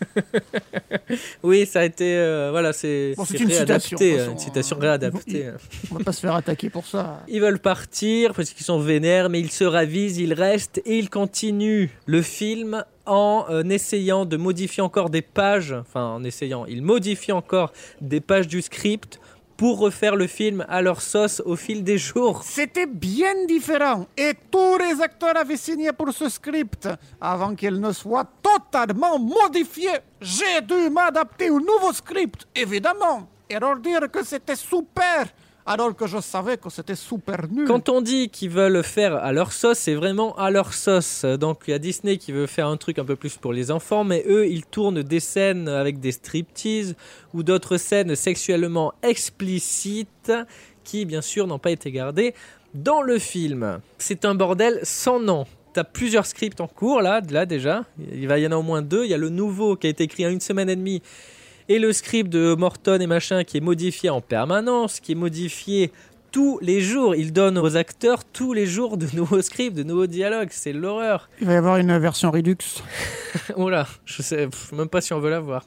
[1.43, 5.51] Oui, ça a été euh, voilà, c'est Bon, une citation, euh, façon, une citation réadaptée.
[5.91, 7.23] On va pas se faire attaquer pour ça.
[7.29, 11.11] Ils veulent partir parce qu'ils sont vénères, mais ils se ravisent, ils restent et ils
[11.11, 16.83] continuent le film en euh, essayant de modifier encore des pages, enfin en essayant, ils
[16.83, 19.21] modifient encore des pages du script
[19.57, 22.43] pour refaire le film à leur sauce au fil des jours.
[22.45, 26.89] C'était bien différent et tous les acteurs avaient signé pour ce script
[27.21, 29.91] avant qu'il ne soit totalement modifié.
[30.21, 35.27] J'ai dû m'adapter au nouveau script, évidemment, et leur dire que c'était super
[35.67, 37.67] alors que je savais que c'était super nul.
[37.67, 41.25] Quand on dit qu'ils veulent faire à leur sauce, c'est vraiment à leur sauce.
[41.25, 43.71] Donc il y a Disney qui veut faire un truc un peu plus pour les
[43.71, 46.95] enfants, mais eux, ils tournent des scènes avec des striptease
[47.35, 50.33] ou d'autres scènes sexuellement explicites
[50.85, 52.35] qui, bien sûr, n'ont pas été gardées
[52.75, 53.81] dans le film.
[53.99, 55.47] C'est un bordel sans nom.
[55.73, 57.85] T'as plusieurs scripts en cours là, là déjà.
[58.13, 59.05] Il va y en a au moins deux.
[59.05, 61.03] Il y a le nouveau qui a été écrit en une semaine et demie
[61.69, 65.93] et le script de Morton et machin qui est modifié en permanence, qui est modifié
[66.33, 67.15] tous les jours.
[67.15, 70.51] Il donne aux acteurs tous les jours de nouveaux scripts, de nouveaux dialogues.
[70.51, 71.29] C'est l'horreur.
[71.41, 72.59] Il va y avoir une version Redux.
[73.57, 75.67] là, je sais même pas si on veut la voir.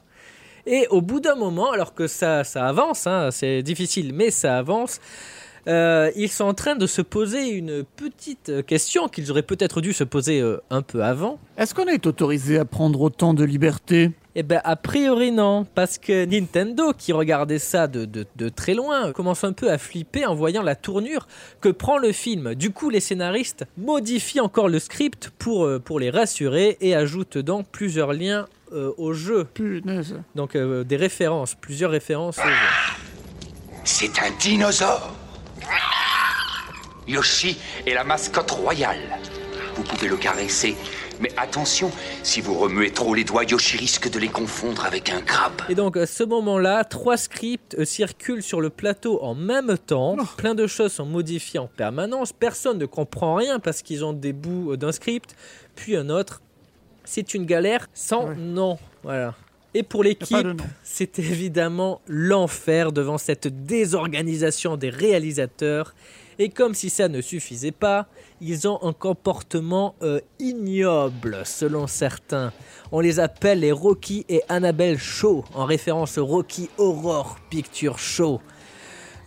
[0.66, 4.58] Et au bout d'un moment, alors que ça, ça avance, hein, c'est difficile, mais ça
[4.58, 5.00] avance,
[5.68, 9.92] euh, ils sont en train de se poser une petite question qu'ils auraient peut-être dû
[9.92, 11.38] se poser euh, un peu avant.
[11.56, 14.10] Est-ce qu'on est autorisé à prendre autant de liberté?
[14.36, 18.74] Eh ben, a priori non, parce que Nintendo, qui regardait ça de, de- de très
[18.74, 21.26] loin, commence un peu à flipper en voyant la tournure
[21.60, 22.54] que prend le film.
[22.54, 27.38] Du coup, les scénaristes modifient encore le script pour, euh, pour les rassurer et ajoutent
[27.38, 29.44] dedans plusieurs liens euh, au jeu.
[29.52, 30.14] Punaise.
[30.36, 33.80] Donc euh, des références, plusieurs références au jeu.
[33.82, 35.12] C'est un dinosaure.
[37.06, 39.00] Yoshi est la mascotte royale.
[39.74, 40.76] Vous pouvez le caresser,
[41.20, 41.90] mais attention,
[42.22, 45.62] si vous remuez trop les doigts, Yoshi risque de les confondre avec un crabe.
[45.68, 50.16] Et donc à ce moment-là, trois scripts euh, circulent sur le plateau en même temps.
[50.36, 52.32] Plein de choses sont modifiées en permanence.
[52.32, 55.34] Personne ne comprend rien parce qu'ils ont des bouts euh, d'un script,
[55.76, 56.42] puis un autre.
[57.04, 58.34] C'est une galère sans Ouais.
[58.36, 58.78] nom.
[59.02, 59.34] Voilà.
[59.72, 65.94] Et pour l'équipe, c'est évidemment l'enfer devant cette désorganisation des réalisateurs.
[66.40, 68.06] Et comme si ça ne suffisait pas,
[68.40, 72.52] ils ont un comportement euh, ignoble, selon certains.
[72.90, 78.40] On les appelle les Rocky et Annabelle Show, en référence au Rocky Horror Picture Show.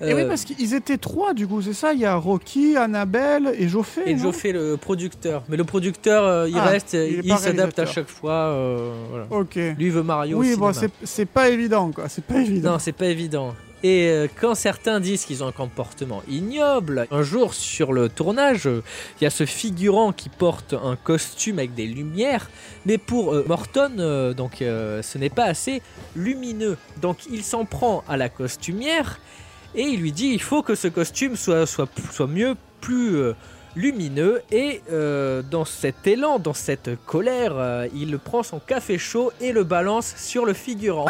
[0.06, 2.76] Et oui, Euh, parce qu'ils étaient trois du coup, c'est ça Il y a Rocky,
[2.78, 4.02] Annabelle et Joffé.
[4.06, 5.44] et Joffé le producteur.
[5.50, 8.32] Mais le producteur, euh, il Ah, reste, il s'adapte à chaque fois.
[8.34, 9.26] euh, voilà.
[9.32, 9.56] Ok.
[9.78, 10.38] Lui veut Mario.
[10.38, 10.72] Oui, bon,
[11.04, 12.72] c'est pas évident quoi, c'est pas évident.
[12.74, 13.54] Non, c'est pas évident.
[13.86, 18.64] Et quand certains disent qu'ils ont un comportement ignoble, un jour sur le tournage,
[19.20, 22.50] il y a ce figurant qui porte un costume avec des lumières,
[22.86, 25.82] mais pour euh, Morton, euh, donc euh, ce n'est pas assez
[26.16, 26.78] lumineux.
[27.02, 29.20] Donc il s'en prend à la costumière
[29.76, 33.34] et il lui dit il faut que ce costume soit soit soit mieux, plus euh,
[33.76, 34.42] lumineux.
[34.52, 39.52] Et euh, dans cet élan, dans cette colère, euh, il prend son café chaud et
[39.52, 41.08] le balance sur le figurant.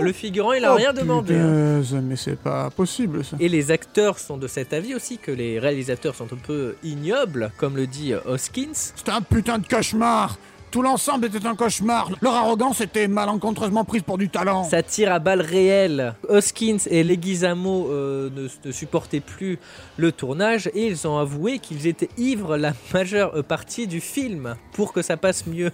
[0.00, 1.34] Le figurant, il a Oh, rien demandé.
[1.36, 1.80] hein.
[2.02, 3.36] mais c'est pas possible ça.
[3.38, 7.52] Et les acteurs sont de cet avis aussi que les réalisateurs sont un peu ignobles,
[7.58, 8.72] comme le dit Hoskins.
[8.74, 10.36] C'était un putain de cauchemar
[10.74, 15.12] Tout l'ensemble était un cauchemar Leur arrogance était malencontreusement prise pour du talent Ça tire
[15.12, 16.16] à balles réelles.
[16.28, 19.60] Hoskins et Leguizamo euh, ne, ne supportaient plus
[19.98, 24.92] le tournage et ils ont avoué qu'ils étaient ivres la majeure partie du film pour
[24.92, 25.70] que ça passe mieux.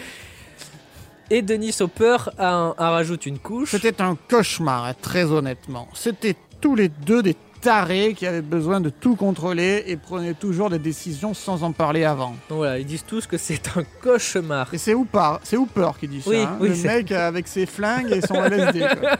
[1.30, 3.72] et Denis Hopper a rajoute une couche.
[3.72, 5.86] C'était un cauchemar, très honnêtement.
[5.92, 10.70] C'était tous les deux des tarés qui avaient besoin de tout contrôler et prenaient toujours
[10.70, 12.34] des décisions sans en parler avant.
[12.48, 14.72] Donc voilà, ils disent tous que c'est un cauchemar.
[14.72, 16.30] Et c'est Hooper, c'est Hooper qui dit ça.
[16.30, 18.80] Oui, hein, oui, le mec avec ses flingues et son LSD.
[19.00, 19.18] quoi.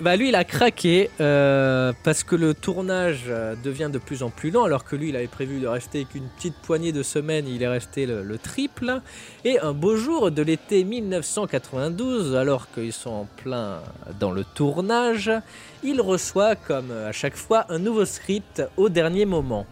[0.00, 4.30] Bah lui il a craqué euh, parce que le tournage euh, devient de plus en
[4.30, 7.48] plus lent alors que lui il avait prévu de rester qu'une petite poignée de semaines,
[7.48, 9.00] il est resté le, le triple.
[9.44, 13.80] Et un beau jour de l'été 1992, alors qu'ils sont en plein
[14.20, 15.32] dans le tournage,
[15.82, 19.66] il reçoit comme à chaque fois un nouveau script au dernier moment.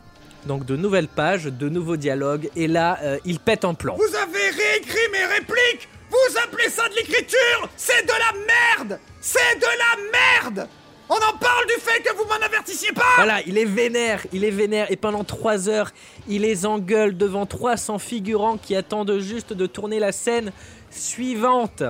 [0.46, 3.96] Donc de nouvelles pages, de nouveaux dialogues et là euh, il pète en plomb.
[3.96, 7.68] Vous avez réécrit mes répliques Vous appelez ça de l'écriture?
[7.76, 9.00] C'est de la merde!
[9.20, 10.68] C'est de la merde!
[11.08, 13.02] On en parle du fait que vous m'en avertissiez pas!
[13.16, 15.92] Voilà, il est vénère, il est vénère, et pendant trois heures,
[16.28, 20.52] il les engueule devant 300 figurants qui attendent juste de tourner la scène
[20.90, 21.84] suivante.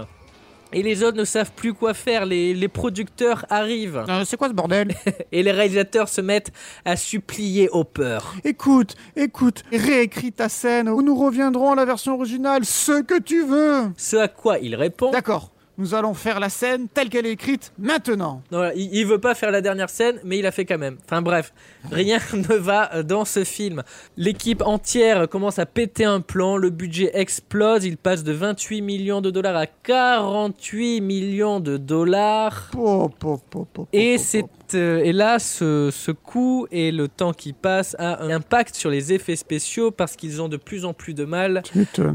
[0.77, 4.49] Et les autres ne savent plus quoi faire, les, les producteurs arrivent, Euh, C'est quoi
[4.49, 4.95] ce bordel
[5.33, 6.53] et les réalisateurs se mettent
[6.85, 8.19] à supplier Hopper.
[8.45, 10.91] Écoute, écoute, réécris ta scène.
[10.91, 13.85] Ou nous reviendrons à la version originale, ce que tu veux.
[13.97, 15.11] Ce à quoi il répond.
[15.13, 18.43] D'accord, nous allons faire la scène telle qu'elle est écrite maintenant.
[18.51, 20.97] Voilà, il, il veut pas faire la dernière scène, mais il a fait quand même.
[21.05, 21.53] Enfin bref,
[21.91, 23.83] rien ne va dans ce film.
[24.17, 29.21] L'équipe entière commence à péter un plan, le budget explose, il passe de 28 millions
[29.21, 32.69] de dollars à 48 millions de dollars.
[32.73, 34.45] Po, po, po, po, po, Et c'est.
[34.75, 38.91] Euh, et là, ce, ce coût et le temps qui passe a un impact sur
[38.91, 41.63] les effets spéciaux parce qu'ils ont de plus en plus de mal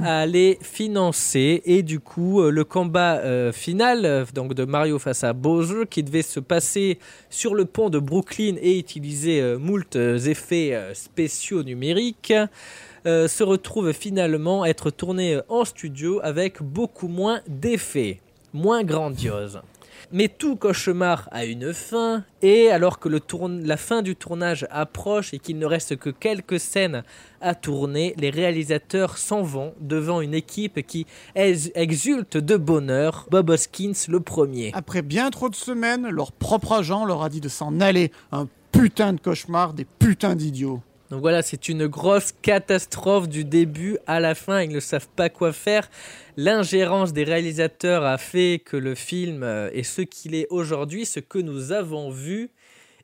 [0.03, 4.99] à les financer et du coup euh, le combat euh, final euh, donc de Mario
[4.99, 9.57] face à Bowser qui devait se passer sur le pont de Brooklyn et utiliser euh,
[9.57, 12.33] moult euh, effets euh, spéciaux numériques
[13.07, 18.19] euh, se retrouve finalement être tourné euh, en studio avec beaucoup moins d'effets,
[18.53, 19.61] moins grandiose.
[20.13, 25.39] Mais tout cauchemar a une fin, et alors que la fin du tournage approche et
[25.39, 27.03] qu'il ne reste que quelques scènes
[27.39, 33.49] à tourner, les réalisateurs s'en vont devant une équipe qui ex- exulte de bonheur, Bob
[33.51, 34.71] Hoskins le premier.
[34.73, 38.11] Après bien trop de semaines, leur propre agent leur a dit de s'en aller.
[38.33, 40.81] Un putain de cauchemar, des putains d'idiots.
[41.11, 44.61] Donc voilà, c'est une grosse catastrophe du début à la fin.
[44.61, 45.89] Ils ne savent pas quoi faire.
[46.37, 51.19] L'ingérence des réalisateurs a fait que le film euh, est ce qu'il est aujourd'hui, ce
[51.19, 52.49] que nous avons vu.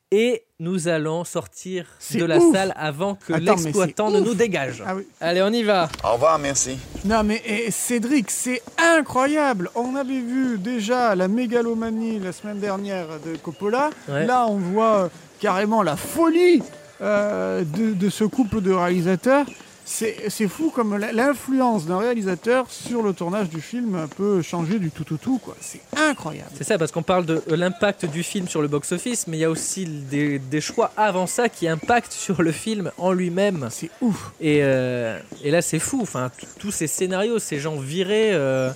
[0.10, 2.54] Et nous allons sortir de la ouf.
[2.54, 4.28] salle avant que l'exploitant ne ouf.
[4.28, 4.82] nous dégage.
[4.88, 5.06] Ah oui.
[5.20, 5.90] Allez, on y va.
[6.02, 6.80] Au revoir, merci.
[7.04, 9.70] Non mais eh, Cédric, c'est incroyable.
[9.76, 13.90] On avait vu déjà la mégalomanie la semaine dernière de Coppola.
[14.08, 14.26] Ouais.
[14.26, 15.10] Là, on voit euh,
[15.42, 16.64] carrément la folie
[17.02, 19.46] de, de ce couple de réalisateurs.
[19.90, 25.14] C'est fou comme l'influence d'un réalisateur sur le tournage du film peut changer du tout
[25.14, 25.38] au tout.
[25.38, 25.56] quoi.
[25.62, 26.50] C'est incroyable.
[26.56, 29.40] C'est ça, parce qu'on parle de euh, l'impact du film sur le box-office, mais il
[29.40, 33.70] y a aussi des, des choix avant ça qui impactent sur le film en lui-même.
[33.72, 34.32] C'est ouf.
[34.42, 36.00] Et, euh, et là, c'est fou.
[36.02, 38.70] Enfin, tous ces scénarios, ces gens virés, euh,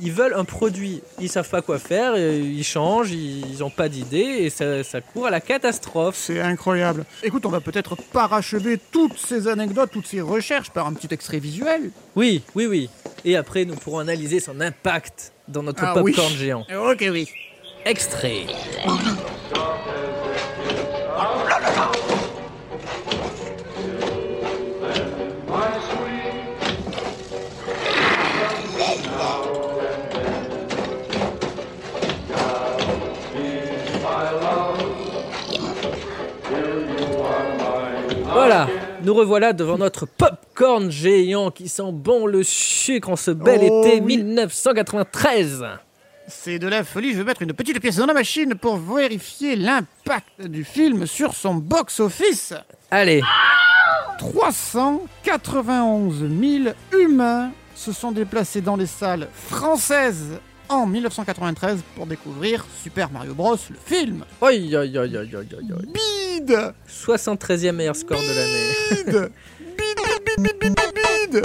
[0.00, 1.00] ils veulent un produit.
[1.18, 5.26] Ils savent pas quoi faire, ils changent, ils n'ont pas d'idée, et ça, ça court
[5.26, 6.16] à la catastrophe.
[6.16, 7.06] C'est incroyable.
[7.22, 11.38] Écoute, on va peut-être parachever toutes ces anecdotes, toutes ces recherches par un petit extrait
[11.38, 11.90] visuel.
[12.16, 12.90] Oui, oui, oui.
[13.24, 16.36] Et après, nous pourrons analyser son impact dans notre Ah popcorn oui.
[16.38, 16.66] géant.
[16.90, 17.28] Ok, oui.
[17.84, 18.46] Extrait.
[39.08, 43.86] Nous revoilà devant notre popcorn géant qui sent bon le sucre en ce bel Oh
[43.86, 44.18] été oui.
[44.18, 45.64] 1993.
[46.26, 49.56] C'est de la folie, je vais mettre une petite pièce dans la machine pour vérifier
[49.56, 52.52] l'impact du film sur son box-office.
[52.90, 53.22] Allez,
[54.18, 63.10] 391 000 humains se sont déplacés dans les salles françaises en 1993 pour découvrir Super
[63.10, 64.24] Mario Bros, le film.
[64.40, 64.52] Oi.
[64.52, 68.72] Bide 73e meilleur score de l'année.
[69.06, 69.30] Bide
[69.78, 70.74] Bide, bide, bide, bide,
[71.32, 71.42] bide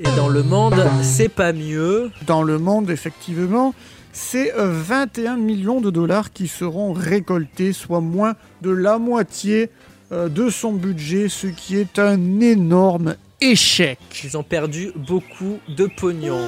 [0.00, 2.10] Et dans le monde, c'est pas mieux.
[2.26, 3.74] Dans le monde, effectivement,
[4.12, 9.70] c'est euh, 21 millions de dollars qui seront récoltés, soit moins de la moitié
[10.12, 13.98] euh, de son budget, ce qui est un énorme échec.
[14.24, 16.40] Ils ont perdu beaucoup de pognon.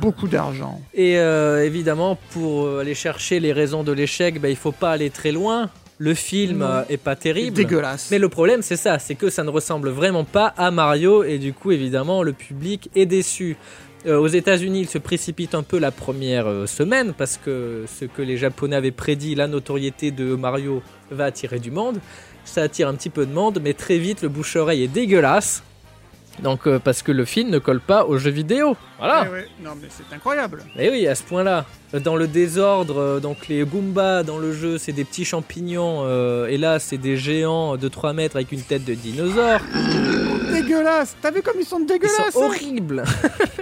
[0.00, 0.80] Beaucoup d'argent.
[0.94, 4.92] Et euh, évidemment, pour euh, aller chercher les raisons de l'échec, bah, il faut pas
[4.92, 5.70] aller très loin.
[5.98, 7.56] Le film euh, est pas terrible.
[7.56, 8.08] Dégueulasse.
[8.12, 11.38] Mais le problème, c'est ça, c'est que ça ne ressemble vraiment pas à Mario et
[11.38, 13.56] du coup, évidemment, le public est déçu.
[14.06, 18.04] Euh, aux États-Unis, il se précipite un peu la première euh, semaine parce que ce
[18.04, 21.98] que les Japonais avaient prédit, la notoriété de Mario va attirer du monde.
[22.44, 25.64] Ça attire un petit peu de monde, mais très vite, le bouche-oreille est dégueulasse.
[26.42, 28.76] Donc, euh, parce que le film ne colle pas aux jeux vidéo.
[28.98, 29.24] Voilà.
[29.26, 30.64] Eh ouais, Non, mais c'est incroyable.
[30.78, 31.64] Et oui, à ce point-là.
[32.04, 36.02] Dans le désordre, euh, donc les Goombas dans le jeu, c'est des petits champignons.
[36.04, 39.60] euh, et là, c'est des géants de 3 mètres avec une tête de dinosaure.
[40.52, 41.16] Dégueulasse.
[41.20, 43.04] T'as vu comme ils sont Ils dégueulasses sont hein horribles.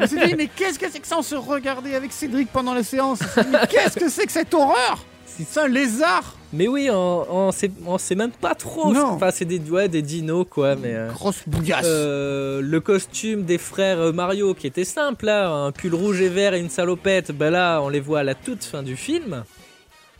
[0.08, 3.20] Dit, mais qu'est-ce que c'est que ça On se regardait avec Cédric pendant la séance.
[3.20, 5.04] Dit, mais qu'est-ce que c'est que cette horreur?
[5.26, 8.92] C'est un lézard Mais oui, on, on, sait, on sait même pas trop.
[8.92, 9.06] Non.
[9.06, 10.76] Enfin, c'est des, ouais, des dinos, quoi.
[10.76, 11.84] Mais, euh, Grosse bouillasse.
[11.86, 16.28] euh, le costume des frères euh, Mario, qui était simple, là, un pull rouge et
[16.28, 19.42] vert et une salopette, ben là, on les voit à la toute fin du film.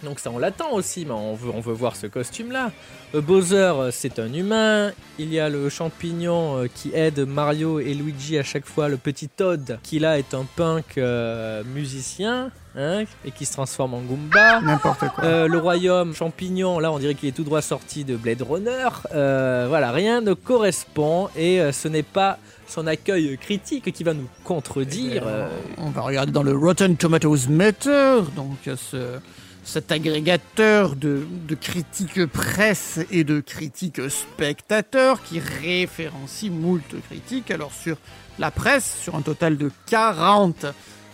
[0.02, 2.70] Donc ça, on l'attend aussi, mais on veut, on veut voir ce costume-là.
[3.14, 4.92] Euh, Bowser, euh, c'est un humain.
[5.18, 8.88] Il y a le champignon euh, qui aide Mario et Luigi à chaque fois.
[8.88, 13.94] Le petit Todd, qui là est un punk euh, musicien, hein, et qui se transforme
[13.94, 14.61] en Goomba.
[14.61, 15.24] N'importe quoi.
[15.24, 18.88] Euh, le royaume champignon, là on dirait qu'il est tout droit sorti de Blade Runner.
[19.14, 24.28] Euh, voilà, rien ne correspond et ce n'est pas son accueil critique qui va nous
[24.44, 25.22] contredire.
[25.26, 29.20] euh, On va regarder dans le Rotten Tomatoes Meter, donc ce,
[29.66, 37.50] cet agrégateur de, de critiques presse et de critiques spectateurs qui référencie moult critiques.
[37.50, 37.96] Alors sur
[38.38, 40.67] la presse, sur un total de 40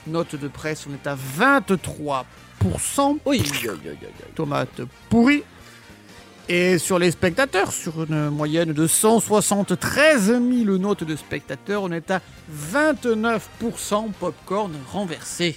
[0.07, 2.25] notes de presse, on est à 23%.
[3.25, 4.09] Oui, oui, oui, oui, oui.
[4.35, 5.43] Tomate pourrie.
[6.55, 10.43] Et sur les spectateurs, sur une moyenne de 173 000
[10.77, 12.21] notes de spectateurs, on est à
[12.71, 15.57] 29% popcorn renversé.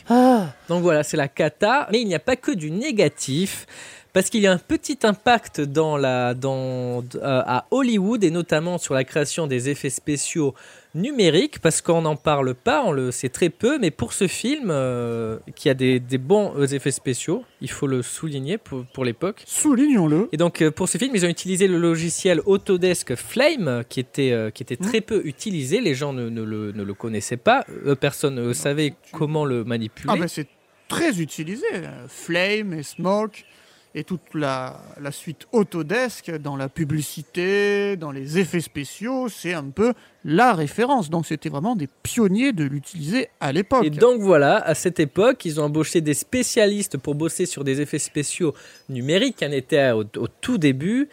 [0.69, 3.67] Donc voilà, c'est la cata, mais il n'y a pas que du négatif.
[4.13, 8.77] Parce qu'il y a un petit impact dans la, dans, euh, à Hollywood et notamment
[8.77, 10.55] sur la création des effets spéciaux
[10.95, 14.69] numériques, parce qu'on n'en parle pas, on le sait très peu, mais pour ce film,
[14.71, 19.05] euh, qui a des, des bons euh, effets spéciaux, il faut le souligner pour, pour
[19.05, 19.43] l'époque.
[19.45, 20.29] Soulignons-le.
[20.31, 24.31] Et donc euh, pour ce film, ils ont utilisé le logiciel Autodesk Flame, qui était,
[24.31, 27.65] euh, qui était très peu utilisé, les gens ne, ne le, ne le connaissaient pas,
[27.99, 30.13] personne ne savait comment le manipuler.
[30.13, 30.47] Ah ben c'est
[30.87, 31.65] très utilisé.
[32.07, 33.43] Flame et Smoke
[33.95, 34.81] et toute la,
[35.11, 39.93] suite Autodesk dans la publicité, dans les effets spéciaux, c'est un peu
[40.25, 41.09] la référence.
[41.09, 43.85] Donc c'était vraiment des pionniers de l'utiliser à l'époque.
[43.85, 47.79] Et donc voilà, à cette époque, ils ont embauché des spécialistes pour bosser sur des
[47.79, 48.53] effets spéciaux
[48.89, 51.07] numériques, qui en étaient au, au tout début.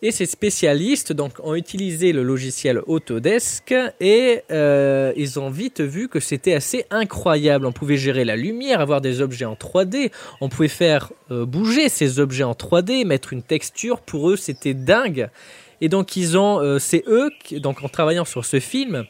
[0.00, 6.08] Et ces spécialistes donc, ont utilisé le logiciel Autodesk et euh, ils ont vite vu
[6.08, 7.66] que c'était assez incroyable.
[7.66, 11.88] On pouvait gérer la lumière, avoir des objets en 3D, on pouvait faire euh, bouger
[11.88, 14.00] ces objets en 3D, mettre une texture.
[14.00, 15.30] Pour eux, c'était dingue.
[15.80, 19.04] Et donc ils ont, euh, c'est eux, donc en travaillant sur ce film,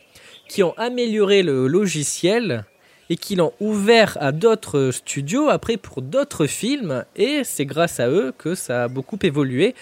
[0.48, 2.64] qui ont amélioré le logiciel
[3.10, 8.08] et qui l'ont ouvert à d'autres studios après pour d'autres films et c'est grâce à
[8.08, 9.74] eux que ça a beaucoup évolué.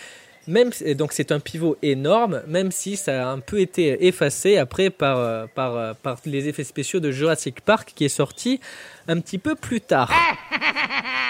[0.48, 4.90] Même, donc c'est un pivot énorme, même si ça a un peu été effacé après
[4.90, 8.60] par, euh, par, euh, par les effets spéciaux de Jurassic Park qui est sorti
[9.08, 10.12] un petit peu plus tard.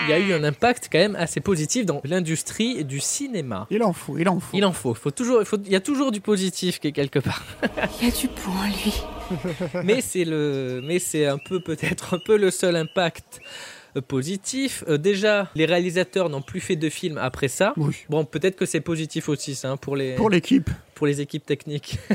[0.05, 3.67] Il y a eu un impact quand même assez positif dans l'industrie du cinéma.
[3.71, 4.57] Il en faut, il en faut.
[4.57, 6.93] Il en faut, faut toujours, il, faut, il y a toujours du positif qui est
[6.93, 7.43] quelque part.
[8.01, 9.03] Il y a du en lui.
[9.85, 13.41] mais c'est le, mais c'est un peu peut-être un peu le seul impact
[14.01, 14.85] positif.
[14.89, 17.73] Euh, déjà, les réalisateurs n'ont plus fait de films après ça.
[17.77, 17.95] Oui.
[18.09, 20.71] Bon, peut-être que c'est positif aussi, ça, hein, pour les Pour l'équipe.
[20.95, 21.99] pour les équipes techniques.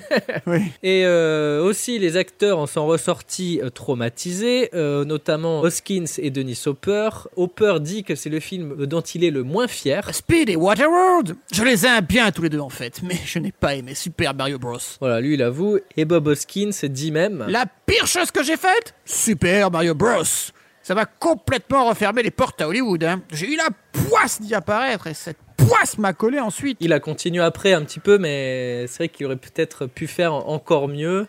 [0.47, 0.61] Oui.
[0.81, 6.59] Et euh, aussi, les acteurs en sont ressortis euh, traumatisés, euh, notamment Hoskins et Denis
[6.65, 7.09] Hopper.
[7.35, 10.13] Hopper dit que c'est le film dont il est le moins fier.
[10.13, 13.51] Speed et Waterworld, je les aime bien tous les deux en fait, mais je n'ai
[13.51, 14.77] pas aimé Super Mario Bros.
[14.99, 15.77] Voilà, lui, il avoue.
[15.95, 17.45] Et Bob Hoskins dit même.
[17.47, 20.23] La pire chose que j'ai faite Super Mario Bros.
[20.91, 23.01] Ça va complètement refermer les portes à Hollywood.
[23.05, 23.21] Hein.
[23.31, 26.75] J'ai eu la poisse d'y apparaître et cette poisse m'a collé ensuite.
[26.81, 30.33] Il a continué après un petit peu, mais c'est vrai qu'il aurait peut-être pu faire
[30.33, 31.27] encore mieux.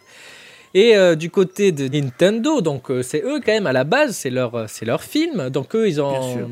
[0.74, 4.16] Et euh, du côté de Nintendo, donc euh, c'est eux quand même à la base,
[4.16, 5.50] c'est leur, euh, c'est leur film.
[5.50, 6.48] Donc eux, ils Bien ont sûr.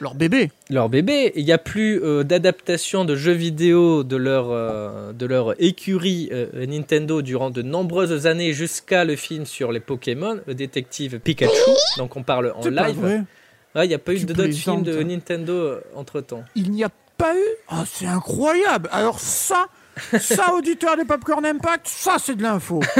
[0.00, 0.50] Leur bébé.
[0.70, 1.32] leur bébé.
[1.34, 6.28] Il n'y a plus euh, d'adaptation de jeux vidéo de leur, euh, de leur écurie
[6.32, 11.52] euh, Nintendo durant de nombreuses années jusqu'à le film sur les Pokémon, le détective Pikachu.
[11.96, 13.24] Donc on parle en live.
[13.74, 15.02] Ouais, Il n'y a pas eu d'autres films de.
[15.02, 16.42] Nintendo entre temps.
[16.54, 18.88] Il n'y a pas eu Ah, c'est incroyable.
[18.92, 19.68] Alors ça,
[20.18, 22.80] ça, auditeur des Popcorn Impact, ça, c'est de l'info.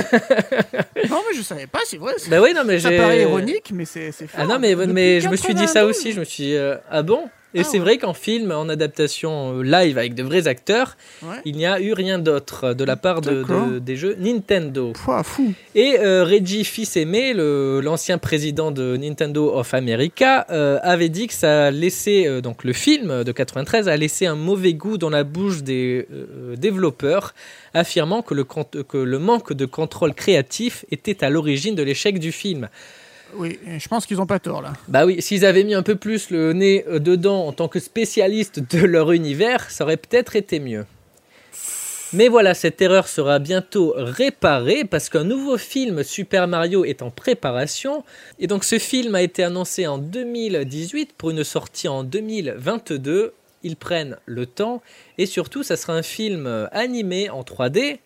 [1.11, 2.15] non, mais je savais pas, c'est vrai.
[2.29, 4.49] Bah oui, non, mais ça paraît ironique, mais c'est c'est Ah fort.
[4.49, 5.91] non, mais, je me suis dit ça 92.
[5.91, 6.13] aussi.
[6.13, 7.29] Je me suis dit, euh, ah bon?
[7.57, 7.85] Et Ah c'est ouais.
[7.85, 11.37] vrai qu'en film, en adaptation euh, live avec de vrais acteurs, Ouais.
[11.45, 13.69] il n'y a eu rien d'autre euh, de la part de, D'accord.
[13.69, 14.93] de- des jeux Nintendo.
[14.93, 15.53] Pouah, fou.
[15.77, 21.71] Et euh, Reggie Fils-Aimé, l'ancien président de Nintendo of America, euh, avait dit que ça
[21.71, 25.63] laissait, euh, donc le film de 93 a laissé un mauvais goût dans la bouche
[25.63, 26.07] des
[26.57, 27.35] développeurs,
[27.73, 32.19] affirmant que le, cont- que le manque de contrôle créatif était à l'origine de l'échec
[32.19, 32.69] du film.
[33.35, 34.75] Oui, je pense qu'ils ont pas tort là.
[34.89, 37.81] Bah oui, s'ils avaient mis un peu plus le nez euh, dedans en tant que
[37.81, 40.85] spécialiste de leur univers, ça aurait peut-être été mieux.
[42.13, 47.11] Mais voilà, cette erreur sera bientôt réparée parce qu'un nouveau film Super Mario est en
[47.11, 48.05] préparation.
[48.39, 53.35] Et donc ce film a été annoncé en 2018 pour une sortie en 2022.
[53.65, 54.81] Ils prennent le temps
[55.19, 57.99] et surtout ça sera un film euh, animé en 3D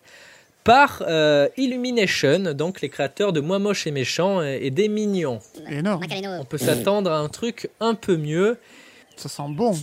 [0.69, 5.39] par euh, Illumination, donc les créateurs de Moi Moche et Méchant et et des Mignons.
[5.67, 6.03] Énorme.
[6.39, 8.59] On peut s'attendre à un truc un peu mieux.
[9.15, 9.75] Ça sent bon.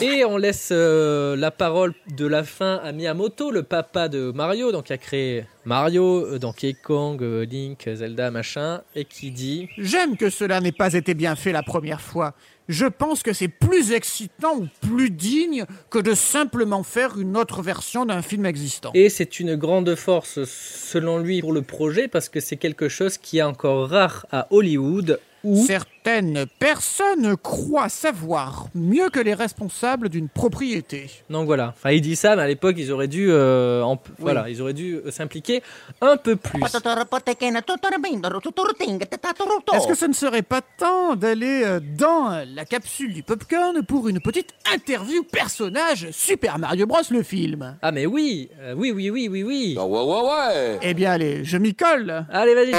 [0.00, 4.72] Et on laisse euh, la parole de la fin à Miyamoto, le papa de Mario,
[4.72, 9.68] donc qui a créé Mario, euh, Donkey Kong, euh, Link, Zelda, machin, et qui dit
[9.78, 12.34] J'aime que cela n'ait pas été bien fait la première fois.
[12.68, 17.62] Je pense que c'est plus excitant ou plus digne que de simplement faire une autre
[17.62, 18.90] version d'un film existant.
[18.94, 23.18] Et c'est une grande force, selon lui, pour le projet, parce que c'est quelque chose
[23.18, 25.20] qui est encore rare à Hollywood.
[25.44, 31.06] Ou Certaines personnes croient savoir mieux que les responsables d'une propriété.
[31.30, 31.74] Donc voilà.
[31.76, 34.72] Enfin, il dit ça, mais à l'époque, ils auraient dû, euh, en- voilà, ils auraient
[34.74, 35.62] dû euh, s'impliquer
[36.00, 36.60] un peu plus.
[39.74, 44.08] Est-ce que ce ne serait pas temps d'aller euh, dans la capsule du popcorn pour
[44.08, 47.76] une petite interview personnage Super Mario Bros le film?
[47.82, 49.76] Ah mais oui, euh, oui, oui, oui, oui, oui.
[49.78, 50.78] Ah ouais, ouais, ouais.
[50.82, 52.26] Eh bien allez, je m'y colle.
[52.30, 52.72] Allez, vas-y,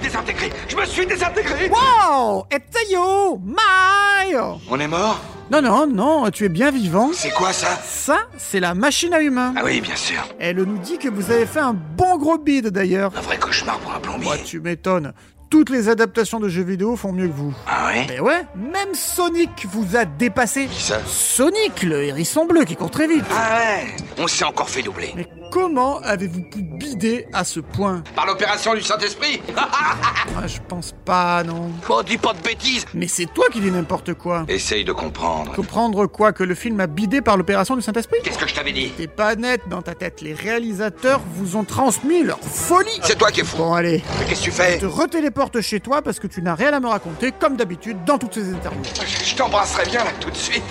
[0.00, 5.20] désintégré Je me suis désintégré Wow It's you, Mario On est mort?
[5.50, 7.10] Non, non, non, tu es bien vivant.
[7.12, 7.76] C'est quoi ça?
[7.84, 9.52] Ça, c'est la machine à humains.
[9.56, 10.20] Ah oui, bien sûr.
[10.38, 13.10] Elle nous dit que vous avez fait un bon gros bide d'ailleurs.
[13.16, 14.26] Un vrai cauchemar pour un plombier.
[14.26, 15.12] Moi, tu m'étonnes.
[15.50, 17.52] Toutes les adaptations de jeux vidéo font mieux que vous.
[17.66, 20.66] Ah ouais Mais ouais, même Sonic vous a dépassé.
[20.66, 23.24] Qui ça Sonic, le hérisson bleu qui court très vite.
[23.34, 25.12] Ah ouais On s'est encore fait doubler.
[25.16, 30.94] Mais comment avez-vous pu bider à ce point Par l'opération du Saint-Esprit Ah, Je pense
[31.04, 31.70] pas, non.
[31.88, 34.44] Oh, dis pas de bêtises Mais c'est toi qui dis n'importe quoi.
[34.46, 35.52] Essaye de comprendre.
[35.56, 38.70] Comprendre quoi Que le film a bidé par l'opération du Saint-Esprit Qu'est-ce que je t'avais
[38.72, 40.20] dit T'es pas net dans ta tête.
[40.20, 43.00] Les réalisateurs vous ont transmis leur folie.
[43.02, 43.56] C'est toi qui es fou.
[43.56, 44.00] Bon, allez.
[44.20, 46.72] Mais qu'est-ce que tu fais Je te retéléporte chez toi parce que tu n'as rien
[46.72, 48.82] à me raconter, comme d'habitude, dans toutes ces interviews.
[49.24, 50.62] Je t'embrasserais bien là tout de suite.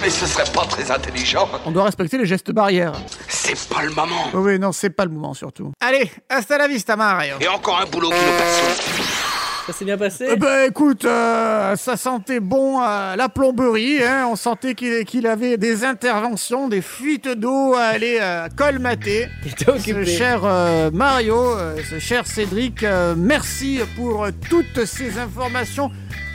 [0.00, 1.48] Mais ce serait pas très intelligent.
[1.66, 2.94] On doit respecter les gestes barrières.
[3.28, 4.28] C'est pas le moment.
[4.34, 5.72] Oh oui, non, c'est pas le moment surtout.
[5.80, 7.36] Allez, hasta la vista, Mario.
[7.40, 9.31] Et encore un boulot qui nous passe.
[9.66, 14.26] Ça s'est bien passé Eh ben écoute, euh, ça sentait bon à la plomberie, hein.
[14.28, 19.28] on sentait qu'il qu'il avait des interventions, des fuites d'eau à aller euh, colmater.
[19.44, 22.84] Il était Ce cher euh, Mario, euh, ce cher Cédric,
[23.16, 25.92] merci pour toutes ces informations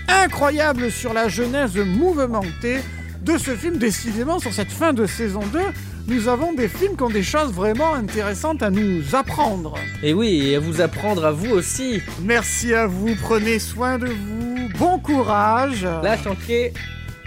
[0.07, 2.79] incroyables sur la genèse mouvementée
[3.23, 3.77] de ce film.
[3.77, 5.59] Décidément, sur cette fin de saison 2,
[6.07, 9.75] nous avons des films qui ont des choses vraiment intéressantes à nous apprendre.
[10.01, 12.01] Et oui, et à vous apprendre à vous aussi.
[12.21, 15.85] Merci à vous, prenez soin de vous, bon courage.
[16.03, 16.73] La chantier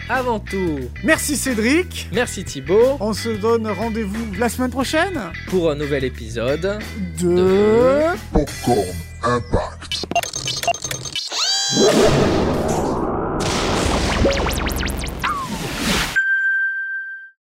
[0.09, 0.78] avant tout.
[1.05, 2.09] Merci Cédric.
[2.12, 6.78] Merci Thibaut On se donne rendez-vous la semaine prochaine pour un nouvel épisode.
[7.20, 8.07] de...
[8.33, 8.87] Popcorn
[9.22, 10.07] Impact.